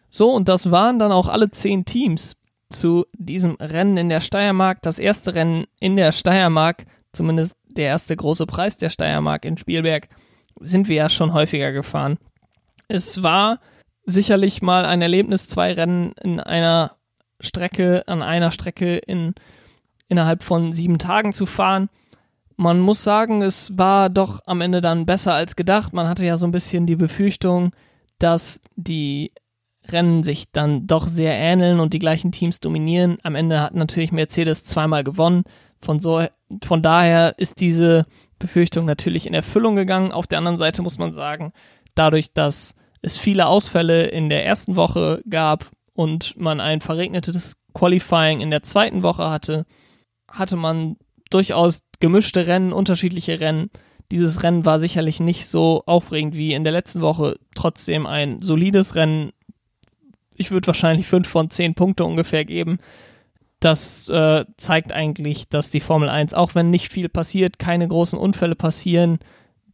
So, 0.10 0.32
und 0.32 0.50
das 0.50 0.72
waren 0.72 0.98
dann 0.98 1.12
auch 1.12 1.28
alle 1.28 1.52
zehn 1.52 1.86
Teams 1.86 2.36
zu 2.70 3.06
diesem 3.14 3.56
Rennen 3.60 3.98
in 3.98 4.10
der 4.10 4.22
Steiermark. 4.22 4.82
Das 4.82 4.98
erste 4.98 5.36
Rennen 5.36 5.66
in 5.80 5.96
der 5.96 6.12
Steiermark, 6.12 6.86
zumindest 7.14 7.56
der 7.68 7.86
erste 7.88 8.16
große 8.16 8.48
Preis 8.48 8.78
der 8.78 8.90
Steiermark 8.90 9.46
in 9.46 9.58
Spielberg, 9.58 10.08
sind 10.60 10.88
wir 10.88 10.96
ja 10.96 11.10
schon 11.10 11.34
häufiger 11.34 11.72
gefahren. 11.72 12.18
Es 12.88 13.22
war 13.22 13.60
sicherlich 14.06 14.64
mal 14.64 14.86
ein 14.86 15.02
Erlebnis, 15.02 15.48
zwei 15.48 15.74
Rennen 15.74 16.14
in 16.24 16.40
einer 16.40 16.96
Strecke, 17.40 18.04
an 18.08 18.22
einer 18.22 18.52
Strecke 18.52 18.98
in, 18.98 19.34
innerhalb 20.08 20.44
von 20.44 20.74
sieben 20.74 20.98
Tagen 20.98 21.34
zu 21.34 21.46
fahren. 21.46 21.90
Man 22.58 22.80
muss 22.80 23.04
sagen, 23.04 23.42
es 23.42 23.78
war 23.78 24.10
doch 24.10 24.42
am 24.46 24.62
Ende 24.62 24.82
dann 24.82 25.06
besser 25.06 25.34
als 25.34 25.56
gedacht. 25.56 25.94
Man 25.94 26.08
hatte 26.08 26.26
ja 26.26 26.36
so 26.36 26.46
ein 26.46 26.52
bisschen 26.52 26.86
die 26.86 26.98
Befürchtung, 26.98 27.72
dass 28.18 28.60
die 28.76 29.32
Rennen 29.88 30.24
sich 30.24 30.52
dann 30.52 30.86
doch 30.86 31.08
sehr 31.08 31.34
ähneln 31.34 31.80
und 31.80 31.94
die 31.94 32.00
gleichen 32.00 32.32
Teams 32.32 32.60
dominieren. 32.60 33.18
Am 33.24 33.36
Ende 33.36 33.62
hat 33.62 33.76
natürlich 33.76 34.12
Mercedes 34.12 34.64
zweimal 34.66 35.04
gewonnen. 35.04 35.44
Von, 35.82 36.00
so, 36.00 36.26
von 36.64 36.84
daher 36.84 37.36
ist 37.38 37.62
diese 37.62 38.06
Befürchtung 38.38 38.86
natürlich 38.86 39.26
in 39.26 39.34
Erfüllung 39.34 39.76
gegangen. 39.76 40.12
Auf 40.12 40.28
der 40.28 40.40
anderen 40.40 40.58
Seite 40.58 40.82
muss 40.82 40.98
man 40.98 41.14
sagen, 41.14 41.54
dadurch, 41.96 42.34
dass 42.34 42.76
es 43.02 43.18
viele 43.18 43.48
Ausfälle 43.48 44.08
in 44.08 44.30
der 44.30 44.46
ersten 44.46 44.76
Woche 44.76 45.22
gab 45.30 45.72
und 46.00 46.40
man 46.40 46.62
ein 46.62 46.80
verregnetes 46.80 47.58
Qualifying 47.74 48.40
in 48.40 48.52
der 48.52 48.64
zweiten 48.64 49.04
Woche 49.04 49.30
hatte, 49.30 49.66
hatte 50.30 50.56
man 50.56 50.96
durchaus 51.30 51.82
gemischte 52.00 52.48
Rennen, 52.48 52.72
unterschiedliche 52.72 53.42
Rennen. 53.42 53.70
Dieses 54.10 54.42
Rennen 54.42 54.64
war 54.64 54.80
sicherlich 54.80 55.20
nicht 55.20 55.48
so 55.48 55.84
aufregend 55.88 56.36
wie 56.36 56.54
in 56.54 56.64
der 56.64 56.72
letzten 56.72 57.02
Woche, 57.02 57.36
trotzdem 57.54 58.08
ein 58.08 58.42
solides 58.42 58.96
Rennen. 58.96 59.32
Ich 60.38 60.52
würde 60.52 60.68
wahrscheinlich 60.68 61.06
fünf 61.06 61.28
von 61.28 61.50
zehn 61.50 61.76
Punkte 61.76 62.06
ungefähr 62.06 62.46
geben. 62.46 62.78
Das 63.60 64.08
äh, 64.08 64.46
zeigt 64.56 64.94
eigentlich, 64.94 65.50
dass 65.50 65.70
die 65.70 65.82
Formel 65.82 66.08
1, 66.08 66.34
auch 66.34 66.56
wenn 66.56 66.70
nicht 66.70 66.94
viel 66.94 67.10
passiert, 67.10 67.60
keine 67.60 67.90
großen 67.90 68.18
Unfälle 68.18 68.56
passieren, 68.56 69.20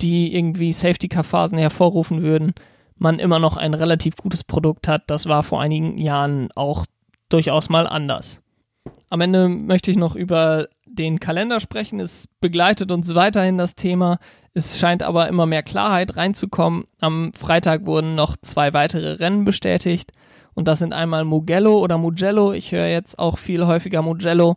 die 0.01 0.35
irgendwie 0.35 0.73
Safety-Car-Phasen 0.73 1.59
hervorrufen 1.59 2.23
würden, 2.23 2.55
man 2.97 3.19
immer 3.19 3.39
noch 3.39 3.57
ein 3.57 3.73
relativ 3.73 4.15
gutes 4.15 4.43
Produkt 4.43 4.87
hat. 4.87 5.03
Das 5.07 5.25
war 5.25 5.43
vor 5.43 5.61
einigen 5.61 5.97
Jahren 5.97 6.49
auch 6.55 6.85
durchaus 7.29 7.69
mal 7.69 7.87
anders. 7.87 8.41
Am 9.09 9.21
Ende 9.21 9.49
möchte 9.49 9.91
ich 9.91 9.97
noch 9.97 10.15
über 10.15 10.67
den 10.85 11.19
Kalender 11.19 11.59
sprechen. 11.59 11.99
Es 11.99 12.27
begleitet 12.39 12.91
uns 12.91 13.13
weiterhin 13.15 13.57
das 13.57 13.75
Thema. 13.75 14.19
Es 14.53 14.79
scheint 14.79 15.03
aber 15.03 15.27
immer 15.27 15.45
mehr 15.45 15.63
Klarheit 15.63 16.15
reinzukommen. 16.15 16.85
Am 16.99 17.33
Freitag 17.33 17.85
wurden 17.85 18.15
noch 18.15 18.37
zwei 18.37 18.73
weitere 18.73 19.13
Rennen 19.13 19.43
bestätigt. 19.43 20.11
Und 20.53 20.67
das 20.67 20.79
sind 20.79 20.93
einmal 20.93 21.25
Mugello 21.25 21.79
oder 21.79 21.97
Mugello. 21.97 22.53
Ich 22.53 22.71
höre 22.71 22.87
jetzt 22.87 23.19
auch 23.19 23.37
viel 23.37 23.65
häufiger 23.65 24.01
Mugello. 24.01 24.55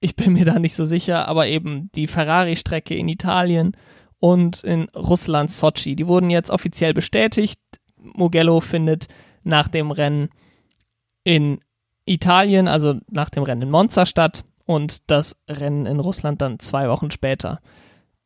Ich 0.00 0.16
bin 0.16 0.32
mir 0.32 0.44
da 0.44 0.58
nicht 0.58 0.74
so 0.74 0.84
sicher, 0.84 1.28
aber 1.28 1.48
eben 1.48 1.90
die 1.94 2.06
Ferrari-Strecke 2.06 2.94
in 2.94 3.08
Italien 3.08 3.76
und 4.22 4.62
in 4.62 4.88
Russland 4.90 5.50
Sochi. 5.50 5.96
Die 5.96 6.06
wurden 6.06 6.30
jetzt 6.30 6.52
offiziell 6.52 6.94
bestätigt. 6.94 7.58
Mugello 7.96 8.60
findet 8.60 9.08
nach 9.42 9.66
dem 9.66 9.90
Rennen 9.90 10.28
in 11.24 11.58
Italien, 12.04 12.68
also 12.68 12.94
nach 13.10 13.30
dem 13.30 13.42
Rennen 13.42 13.62
in 13.62 13.70
Monza 13.70 14.06
statt 14.06 14.44
und 14.64 15.10
das 15.10 15.36
Rennen 15.50 15.86
in 15.86 15.98
Russland 15.98 16.40
dann 16.40 16.60
zwei 16.60 16.88
Wochen 16.88 17.10
später. 17.10 17.58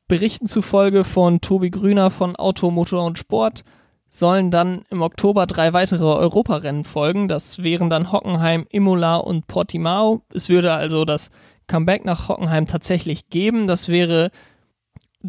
Berichten 0.07 0.49
zufolge 0.49 1.03
von 1.03 1.41
Tobi 1.41 1.71
Grüner 1.71 2.11
von 2.11 2.37
Auto, 2.37 2.71
Motor 2.71 3.07
und 3.07 3.19
Sport 3.19 3.65
sollen 4.11 4.51
dann 4.51 4.83
im 4.91 5.01
Oktober 5.01 5.47
drei 5.47 5.73
weitere 5.73 6.05
Europarennen 6.05 6.85
folgen. 6.85 7.27
Das 7.27 7.63
wären 7.63 7.89
dann 7.89 8.13
Hockenheim, 8.13 8.67
Imola 8.69 9.17
und 9.17 9.47
Portimao. 9.47 10.21
Es 10.31 10.51
würde 10.51 10.75
also 10.75 11.07
das 11.07 11.31
Comeback 11.67 12.05
nach 12.05 12.29
Hockenheim 12.29 12.67
tatsächlich 12.67 13.31
geben. 13.31 13.67
Das 13.67 13.89
wäre 13.89 14.31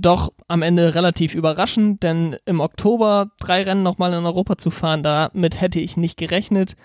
doch 0.02 0.32
am 0.48 0.62
Ende 0.62 0.96
relativ 0.96 1.36
überraschend, 1.36 2.04
denn 2.04 2.36
im 2.46 2.60
Oktober 2.60 3.32
drei 3.40 3.64
Rennen 3.64 3.84
nochmal 3.84 4.14
in 4.14 4.26
Europa 4.26 4.58
zu 4.58 4.70
fahren, 4.70 5.04
damit 5.04 5.62
hätte 5.62 5.80
ich 5.80 5.98
nicht 5.98 6.18
gerechnet. 6.18 6.76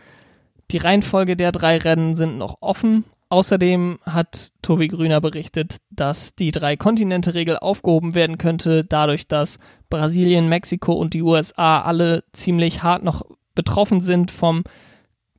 Die 0.71 0.79
Reihenfolge 0.79 1.37
der 1.37 1.53
drei 1.53 1.79
Rennen 1.79 2.17
sind 2.17 2.39
noch 2.39 2.57
offen. 2.61 3.05
Außerdem 3.29 3.99
hat 4.05 4.53
Tobi 4.61 4.89
Grüner 4.89 5.23
berichtet, 5.23 5.79
dass 5.89 6.35
die 6.35 6.51
Drei-Kontinente-Regel 6.51 7.57
aufgehoben 7.57 8.15
werden 8.15 8.37
könnte, 8.37 8.85
dadurch, 8.85 9.27
dass 9.27 9.59
Brasilien, 9.89 10.51
Mexiko 10.51 10.93
und 10.93 11.15
die 11.15 11.23
USA 11.23 11.81
alle 11.81 12.25
ziemlich 12.33 12.83
hart 12.83 13.03
noch 13.03 13.23
betroffen 13.55 14.03
sind 14.03 14.31
vom, 14.31 14.65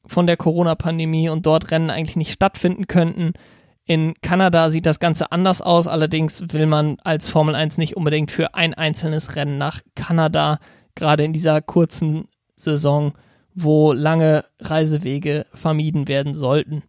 von 0.08 0.26
der 0.26 0.38
Corona-Pandemie 0.38 1.30
und 1.30 1.46
dort 1.46 1.70
Rennen 1.70 1.92
eigentlich 1.92 2.16
nicht 2.16 2.34
stattfinden 2.34 2.88
könnten. 2.88 3.34
In 3.86 4.14
Kanada 4.22 4.70
sieht 4.70 4.86
das 4.86 5.00
Ganze 5.00 5.32
anders 5.32 5.62
aus, 5.62 5.88
allerdings 5.88 6.54
will 6.54 6.68
man 6.68 6.98
als 7.04 7.28
Formel 7.28 7.54
1 7.54 7.78
nicht 7.78 7.98
unbedingt 7.98 8.32
für 8.32 8.56
ein 8.56 8.74
einzelnes 8.74 9.36
Rennen 9.36 9.58
nach 9.58 9.82
Kanada, 9.96 10.60
gerade 10.96 11.24
in 11.26 11.34
dieser 11.34 11.62
kurzen 11.62 12.24
Saison, 12.56 13.14
wo 13.54 13.92
lange 13.92 14.46
Reisewege 14.62 15.46
vermieden 15.54 16.08
werden 16.08 16.34
sollten. 16.34 16.84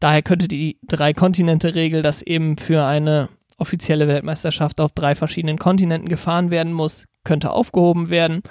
Daher 0.00 0.22
könnte 0.22 0.48
die 0.48 0.78
Drei-Kontinente-Regel, 0.86 2.02
dass 2.02 2.20
eben 2.20 2.58
für 2.58 2.84
eine 2.84 3.30
offizielle 3.56 4.06
Weltmeisterschaft 4.06 4.80
auf 4.80 4.92
drei 4.92 5.14
verschiedenen 5.14 5.58
Kontinenten 5.58 6.08
gefahren 6.08 6.50
werden 6.50 6.72
muss, 6.72 7.06
könnte 7.24 7.52
aufgehoben 7.52 8.10
werden, 8.10 8.42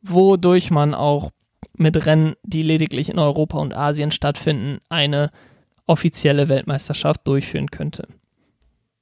wodurch 0.00 0.70
man 0.70 0.94
auch 0.94 1.32
mit 1.76 2.06
Rennen, 2.06 2.34
die 2.44 2.62
lediglich 2.62 3.10
in 3.10 3.18
Europa 3.18 3.58
und 3.58 3.76
Asien 3.76 4.10
stattfinden, 4.10 4.78
eine 4.88 5.30
offizielle 5.86 6.48
Weltmeisterschaft 6.48 7.26
durchführen 7.26 7.70
könnte. 7.70 8.08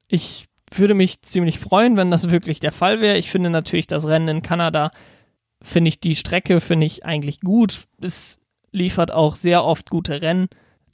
Ich 0.09 0.47
würde 0.73 0.95
mich 0.95 1.23
ziemlich 1.23 1.59
freuen, 1.59 1.97
wenn 1.97 2.11
das 2.11 2.31
wirklich 2.31 2.61
der 2.61 2.73
Fall 2.73 3.01
wäre. 3.01 3.17
Ich 3.17 3.31
finde 3.31 3.51
natürlich 3.51 3.87
das 3.87 4.07
Rennen 4.07 4.29
in 4.29 4.43
Kanada, 4.43 4.91
finde 5.63 5.89
ich 5.89 6.01
die 6.01 6.17
Strecke, 6.17 6.61
finde 6.61 6.87
ich 6.87 7.05
eigentlich 7.05 7.41
gut. 7.41 7.87
Es 8.01 8.39
liefert 8.71 9.13
auch 9.13 9.37
sehr 9.37 9.65
oft 9.65 9.89
gute 9.89 10.21
Rennen. 10.21 10.49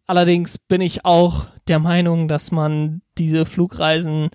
Allerdings 0.06 0.58
bin 0.58 0.80
ich 0.80 1.04
auch 1.04 1.46
der 1.68 1.78
Meinung, 1.78 2.28
dass 2.28 2.50
man 2.52 3.00
diese 3.18 3.46
Flugreisen 3.46 4.28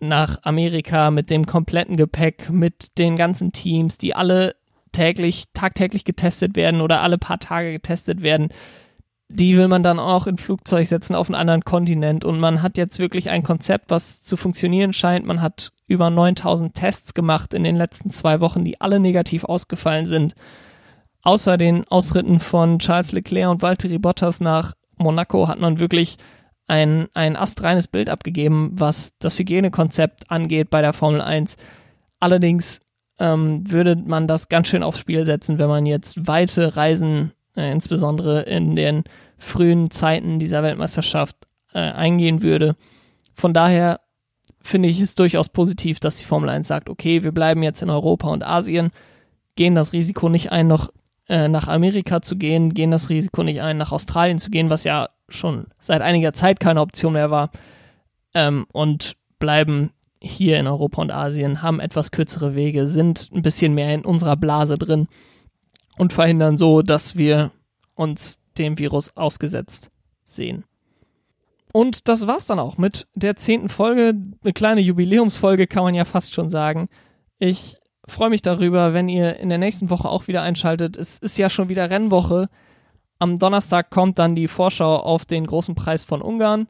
nach 0.00 0.38
Amerika 0.42 1.10
mit 1.10 1.30
dem 1.30 1.46
kompletten 1.46 1.96
Gepäck, 1.96 2.50
mit 2.50 2.98
den 2.98 3.16
ganzen 3.16 3.52
Teams, 3.52 3.98
die 3.98 4.14
alle 4.14 4.54
täglich, 4.92 5.44
tagtäglich 5.54 6.04
getestet 6.04 6.56
werden 6.56 6.80
oder 6.80 7.00
alle 7.00 7.18
paar 7.18 7.38
Tage 7.38 7.72
getestet 7.72 8.22
werden, 8.22 8.48
die 9.34 9.56
will 9.56 9.66
man 9.66 9.82
dann 9.82 9.98
auch 9.98 10.28
in 10.28 10.38
Flugzeug 10.38 10.86
setzen 10.86 11.16
auf 11.16 11.28
einen 11.28 11.34
anderen 11.34 11.64
Kontinent. 11.64 12.24
Und 12.24 12.38
man 12.38 12.62
hat 12.62 12.76
jetzt 12.76 13.00
wirklich 13.00 13.30
ein 13.30 13.42
Konzept, 13.42 13.90
was 13.90 14.22
zu 14.22 14.36
funktionieren 14.36 14.92
scheint. 14.92 15.26
Man 15.26 15.42
hat 15.42 15.72
über 15.88 16.08
9000 16.08 16.72
Tests 16.72 17.14
gemacht 17.14 17.52
in 17.52 17.64
den 17.64 17.74
letzten 17.74 18.10
zwei 18.10 18.38
Wochen, 18.38 18.64
die 18.64 18.80
alle 18.80 19.00
negativ 19.00 19.44
ausgefallen 19.44 20.06
sind. 20.06 20.36
Außer 21.22 21.58
den 21.58 21.84
Ausritten 21.88 22.38
von 22.38 22.78
Charles 22.78 23.10
Leclerc 23.10 23.50
und 23.50 23.62
Valtteri 23.62 23.98
Bottas 23.98 24.40
nach 24.40 24.74
Monaco 24.98 25.48
hat 25.48 25.58
man 25.58 25.80
wirklich 25.80 26.16
ein, 26.68 27.08
ein 27.14 27.36
astreines 27.36 27.88
Bild 27.88 28.08
abgegeben, 28.08 28.70
was 28.74 29.14
das 29.18 29.38
Hygienekonzept 29.38 30.30
angeht 30.30 30.70
bei 30.70 30.80
der 30.80 30.92
Formel 30.92 31.20
1. 31.20 31.56
Allerdings 32.20 32.78
ähm, 33.18 33.68
würde 33.68 33.96
man 33.96 34.28
das 34.28 34.48
ganz 34.48 34.68
schön 34.68 34.84
aufs 34.84 35.00
Spiel 35.00 35.26
setzen, 35.26 35.58
wenn 35.58 35.68
man 35.68 35.86
jetzt 35.86 36.28
weite 36.28 36.76
Reisen, 36.76 37.32
äh, 37.56 37.72
insbesondere 37.72 38.42
in 38.42 38.76
den 38.76 39.02
frühen 39.38 39.90
Zeiten 39.90 40.38
dieser 40.38 40.62
Weltmeisterschaft, 40.62 41.36
äh, 41.72 41.80
eingehen 41.80 42.42
würde. 42.42 42.76
Von 43.34 43.52
daher 43.52 44.00
finde 44.60 44.88
ich 44.88 45.00
es 45.00 45.14
durchaus 45.14 45.48
positiv, 45.48 46.00
dass 46.00 46.16
die 46.16 46.24
Formel 46.24 46.48
1 46.48 46.66
sagt, 46.66 46.88
okay, 46.88 47.22
wir 47.22 47.32
bleiben 47.32 47.62
jetzt 47.62 47.82
in 47.82 47.90
Europa 47.90 48.28
und 48.28 48.44
Asien, 48.44 48.90
gehen 49.56 49.74
das 49.74 49.92
Risiko 49.92 50.28
nicht 50.28 50.52
ein, 50.52 50.66
noch 50.66 50.90
äh, 51.28 51.48
nach 51.48 51.68
Amerika 51.68 52.22
zu 52.22 52.36
gehen, 52.36 52.72
gehen 52.74 52.90
das 52.90 53.10
Risiko 53.10 53.42
nicht 53.42 53.60
ein, 53.60 53.76
nach 53.76 53.92
Australien 53.92 54.38
zu 54.38 54.50
gehen, 54.50 54.70
was 54.70 54.84
ja 54.84 55.10
schon 55.28 55.66
seit 55.78 56.02
einiger 56.02 56.32
Zeit 56.32 56.60
keine 56.60 56.80
Option 56.80 57.12
mehr 57.14 57.30
war, 57.30 57.50
ähm, 58.34 58.66
und 58.72 59.16
bleiben 59.38 59.90
hier 60.20 60.58
in 60.58 60.66
Europa 60.66 61.02
und 61.02 61.12
Asien, 61.12 61.62
haben 61.62 61.80
etwas 61.80 62.10
kürzere 62.10 62.54
Wege, 62.54 62.86
sind 62.86 63.30
ein 63.34 63.42
bisschen 63.42 63.74
mehr 63.74 63.94
in 63.94 64.04
unserer 64.04 64.36
Blase 64.36 64.78
drin 64.78 65.08
und 65.98 66.12
verhindern 66.12 66.56
so, 66.56 66.82
dass 66.82 67.16
wir 67.16 67.50
uns 67.94 68.38
dem 68.58 68.78
Virus 68.78 69.16
ausgesetzt 69.16 69.90
sehen. 70.24 70.64
Und 71.72 72.08
das 72.08 72.26
war's 72.26 72.46
dann 72.46 72.60
auch 72.60 72.78
mit 72.78 73.06
der 73.14 73.36
zehnten 73.36 73.68
Folge. 73.68 74.14
Eine 74.42 74.52
kleine 74.52 74.80
Jubiläumsfolge 74.80 75.66
kann 75.66 75.82
man 75.82 75.94
ja 75.94 76.04
fast 76.04 76.32
schon 76.32 76.48
sagen. 76.48 76.88
Ich 77.38 77.78
freue 78.06 78.30
mich 78.30 78.42
darüber, 78.42 78.94
wenn 78.94 79.08
ihr 79.08 79.36
in 79.40 79.48
der 79.48 79.58
nächsten 79.58 79.90
Woche 79.90 80.08
auch 80.08 80.28
wieder 80.28 80.42
einschaltet. 80.42 80.96
Es 80.96 81.18
ist 81.18 81.36
ja 81.36 81.50
schon 81.50 81.68
wieder 81.68 81.90
Rennwoche. 81.90 82.48
Am 83.18 83.38
Donnerstag 83.38 83.90
kommt 83.90 84.18
dann 84.18 84.36
die 84.36 84.48
Vorschau 84.48 84.96
auf 84.96 85.24
den 85.24 85.46
großen 85.46 85.74
Preis 85.74 86.04
von 86.04 86.22
Ungarn. 86.22 86.68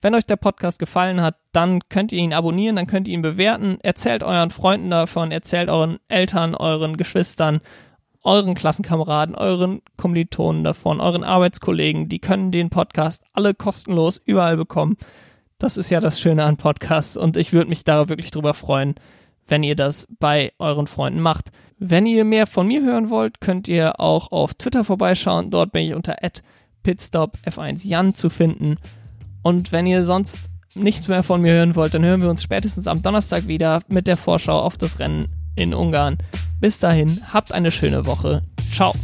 Wenn 0.00 0.16
euch 0.16 0.26
der 0.26 0.36
Podcast 0.36 0.80
gefallen 0.80 1.20
hat, 1.20 1.36
dann 1.52 1.78
könnt 1.88 2.10
ihr 2.10 2.18
ihn 2.18 2.32
abonnieren, 2.32 2.74
dann 2.74 2.88
könnt 2.88 3.06
ihr 3.06 3.14
ihn 3.14 3.22
bewerten. 3.22 3.78
Erzählt 3.82 4.24
euren 4.24 4.50
Freunden 4.50 4.90
davon, 4.90 5.30
erzählt 5.30 5.68
euren 5.68 5.98
Eltern, 6.08 6.56
euren 6.56 6.96
Geschwistern, 6.96 7.60
euren 8.22 8.54
Klassenkameraden, 8.54 9.34
euren 9.34 9.82
Kommilitonen 9.96 10.64
davon, 10.64 11.00
euren 11.00 11.24
Arbeitskollegen. 11.24 12.08
Die 12.08 12.18
können 12.18 12.52
den 12.52 12.70
Podcast 12.70 13.24
alle 13.32 13.54
kostenlos 13.54 14.20
überall 14.24 14.56
bekommen. 14.56 14.96
Das 15.58 15.76
ist 15.76 15.90
ja 15.90 16.00
das 16.00 16.20
Schöne 16.20 16.44
an 16.44 16.56
Podcasts 16.56 17.16
und 17.16 17.36
ich 17.36 17.52
würde 17.52 17.68
mich 17.68 17.84
da 17.84 18.08
wirklich 18.08 18.30
drüber 18.30 18.54
freuen, 18.54 18.94
wenn 19.48 19.62
ihr 19.62 19.76
das 19.76 20.08
bei 20.18 20.52
euren 20.58 20.86
Freunden 20.86 21.20
macht. 21.20 21.50
Wenn 21.78 22.06
ihr 22.06 22.24
mehr 22.24 22.46
von 22.46 22.66
mir 22.66 22.82
hören 22.82 23.10
wollt, 23.10 23.40
könnt 23.40 23.68
ihr 23.68 24.00
auch 24.00 24.30
auf 24.30 24.54
Twitter 24.54 24.84
vorbeischauen. 24.84 25.50
Dort 25.50 25.72
bin 25.72 25.84
ich 25.84 25.94
unter 25.94 26.16
pitstopf1jan 26.84 28.14
zu 28.14 28.30
finden. 28.30 28.76
Und 29.42 29.72
wenn 29.72 29.86
ihr 29.86 30.04
sonst 30.04 30.48
nichts 30.74 31.08
mehr 31.08 31.22
von 31.22 31.42
mir 31.42 31.54
hören 31.54 31.74
wollt, 31.76 31.94
dann 31.94 32.04
hören 32.04 32.22
wir 32.22 32.30
uns 32.30 32.42
spätestens 32.42 32.86
am 32.86 33.02
Donnerstag 33.02 33.46
wieder 33.48 33.82
mit 33.88 34.06
der 34.06 34.16
Vorschau 34.16 34.60
auf 34.60 34.76
das 34.76 34.98
Rennen 35.00 35.41
in 35.56 35.74
Ungarn. 35.74 36.18
Bis 36.60 36.78
dahin, 36.78 37.20
habt 37.32 37.52
eine 37.52 37.70
schöne 37.70 38.06
Woche. 38.06 38.42
Ciao. 38.74 38.94